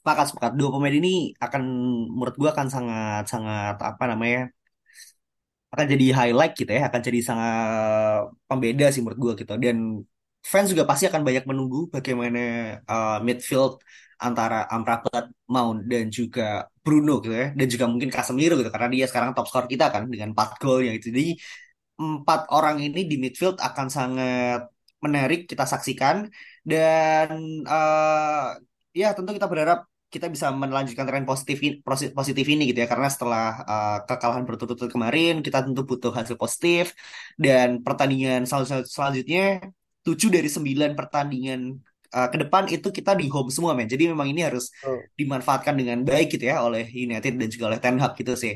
Sepakat, 0.03 0.35
sepakat. 0.35 0.53
Dua 0.59 0.75
pemain 0.75 0.91
ini 0.91 1.31
akan, 1.39 1.63
menurut 2.11 2.35
gua 2.35 2.51
akan 2.51 2.69
sangat, 2.75 3.23
sangat 3.31 3.79
apa 3.79 4.05
namanya, 4.11 4.51
akan 5.73 5.87
jadi 5.93 6.05
highlight 6.19 6.53
gitu 6.61 6.71
ya, 6.77 6.83
akan 6.89 7.01
jadi 7.09 7.19
sangat 7.29 7.55
pembeda 8.49 8.85
sih 8.93 9.01
menurut 9.03 9.21
gua 9.25 9.33
gitu. 9.41 9.53
Dan 9.65 9.77
fans 10.51 10.67
juga 10.73 10.85
pasti 10.91 11.05
akan 11.11 11.23
banyak 11.29 11.45
menunggu 11.51 11.79
bagaimana 11.95 12.39
uh, 12.91 13.19
midfield 13.27 13.73
antara 14.27 14.57
Amrabat, 14.75 15.25
Mount 15.51 15.79
dan 15.91 16.05
juga 16.19 16.43
Bruno 16.85 17.13
gitu 17.25 17.35
ya, 17.43 17.47
dan 17.59 17.67
juga 17.73 17.85
mungkin 17.91 18.11
Casemiro 18.15 18.55
gitu 18.61 18.71
karena 18.75 18.89
dia 18.95 19.05
sekarang 19.11 19.31
top 19.35 19.47
skor 19.51 19.67
kita 19.73 19.85
kan 19.95 20.03
dengan 20.13 20.29
4 20.35 20.49
golnya 20.63 20.93
itu. 20.99 21.07
Jadi 21.11 21.25
empat 22.03 22.41
orang 22.57 22.77
ini 22.87 23.01
di 23.11 23.17
midfield 23.23 23.57
akan 23.69 23.87
sangat 23.97 24.61
menarik 25.05 25.41
kita 25.51 25.65
saksikan 25.73 26.17
dan 26.71 27.29
uh, 27.67 28.55
ya 29.01 29.07
tentu 29.17 29.31
kita 29.37 29.47
berharap 29.51 29.79
kita 30.13 30.27
bisa 30.35 30.47
melanjutkan 30.53 31.09
tren 31.09 31.25
positif 31.25 31.57
ini, 31.65 31.77
positif 32.13 32.45
ini 32.53 32.63
gitu 32.69 32.79
ya 32.85 32.89
karena 32.93 33.09
setelah 33.09 33.47
uh, 33.65 33.99
kekalahan 34.05 34.45
berturut-turut 34.45 34.93
kemarin 34.93 35.41
kita 35.41 35.65
tentu 35.65 35.83
butuh 35.89 36.13
hasil 36.13 36.37
positif 36.37 36.93
dan 37.41 37.81
pertandingan 37.81 38.45
sel 38.45 38.63
selanjutnya 38.85 39.65
7 40.05 40.29
dari 40.29 40.49
9 40.51 40.99
pertandingan 40.99 41.61
uh, 42.13 42.29
ke 42.29 42.37
depan 42.43 42.69
itu 42.69 42.89
kita 42.93 43.17
di 43.17 43.27
home 43.33 43.49
semua 43.49 43.73
men. 43.73 43.89
Jadi 43.89 44.11
memang 44.13 44.29
ini 44.29 44.41
harus 44.45 44.69
Oh. 44.85 44.99
dimanfaatkan 45.19 45.75
dengan 45.81 46.05
baik 46.05 46.37
gitu 46.37 46.45
ya 46.53 46.61
oleh 46.67 46.85
United 46.93 47.33
dan 47.41 47.49
juga 47.49 47.65
oleh 47.73 47.81
Ten 47.83 47.97
Hag 48.03 48.13
gitu 48.21 48.35
sih. 48.37 48.55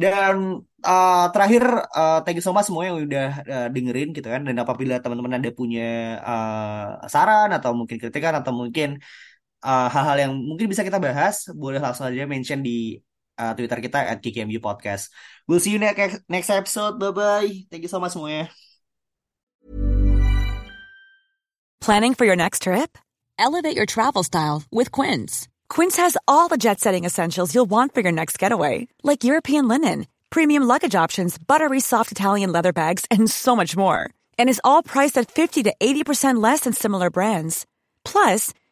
Dan 0.00 0.64
uh, 0.84 1.26
terakhir 1.34 1.62
uh, 1.92 2.18
thank 2.24 2.36
you 2.40 2.44
so 2.44 2.52
much 2.56 2.66
semua 2.68 2.88
yang 2.88 2.96
udah 3.04 3.28
uh, 3.44 3.68
dengerin 3.72 4.08
gitu 4.16 4.28
kan. 4.28 4.42
Dan 4.46 4.56
apabila 4.60 5.00
teman-teman 5.02 5.40
ada 5.40 5.50
punya 5.52 6.18
uh, 6.24 7.04
saran 7.08 7.50
atau 7.56 7.70
mungkin 7.76 7.96
kritikan 8.00 8.34
atau 8.40 8.52
mungkin 8.52 8.98
uh, 9.64 9.88
hal-hal 9.88 10.28
yang 10.28 10.32
mungkin 10.34 10.68
bisa 10.68 10.84
kita 10.84 11.00
bahas, 11.00 11.48
boleh 11.52 11.80
langsung 11.80 12.08
aja 12.08 12.24
mention 12.28 12.60
di 12.64 13.00
uh, 13.40 13.52
Twitter 13.56 13.80
kita 13.80 14.00
at 14.04 14.20
KKMU 14.20 14.60
Podcast. 14.60 15.08
We'll 15.48 15.60
see 15.60 15.72
you 15.72 15.80
next 15.80 16.24
next 16.28 16.52
episode. 16.52 17.00
Bye 17.00 17.12
bye. 17.12 17.52
Thank 17.72 17.88
you 17.88 17.92
so 17.92 18.00
much 18.00 18.12
semuanya. 18.12 18.52
Planning 21.80 22.12
for 22.12 22.28
your 22.28 22.36
next 22.36 22.68
trip? 22.68 22.98
Elevate 23.40 23.74
your 23.74 23.88
travel 23.88 24.22
style 24.22 24.62
with 24.70 24.92
Quince. 24.92 25.48
Quince 25.70 25.96
has 25.96 26.16
all 26.28 26.48
the 26.48 26.58
jet 26.60 26.78
setting 26.78 27.06
essentials 27.08 27.54
you'll 27.54 27.70
want 27.70 27.94
for 27.94 28.02
your 28.02 28.12
next 28.12 28.38
getaway, 28.38 28.86
like 29.02 29.24
European 29.24 29.66
linen, 29.66 30.06
premium 30.28 30.62
luggage 30.62 30.94
options, 30.94 31.38
buttery 31.38 31.80
soft 31.80 32.12
Italian 32.12 32.52
leather 32.52 32.74
bags, 32.74 33.06
and 33.10 33.30
so 33.30 33.56
much 33.56 33.76
more. 33.78 34.10
And 34.38 34.50
is 34.50 34.60
all 34.62 34.82
priced 34.82 35.16
at 35.16 35.32
50 35.32 35.62
to 35.64 35.74
80% 35.80 36.42
less 36.42 36.60
than 36.60 36.74
similar 36.74 37.08
brands. 37.08 37.64
Plus, 38.04 38.52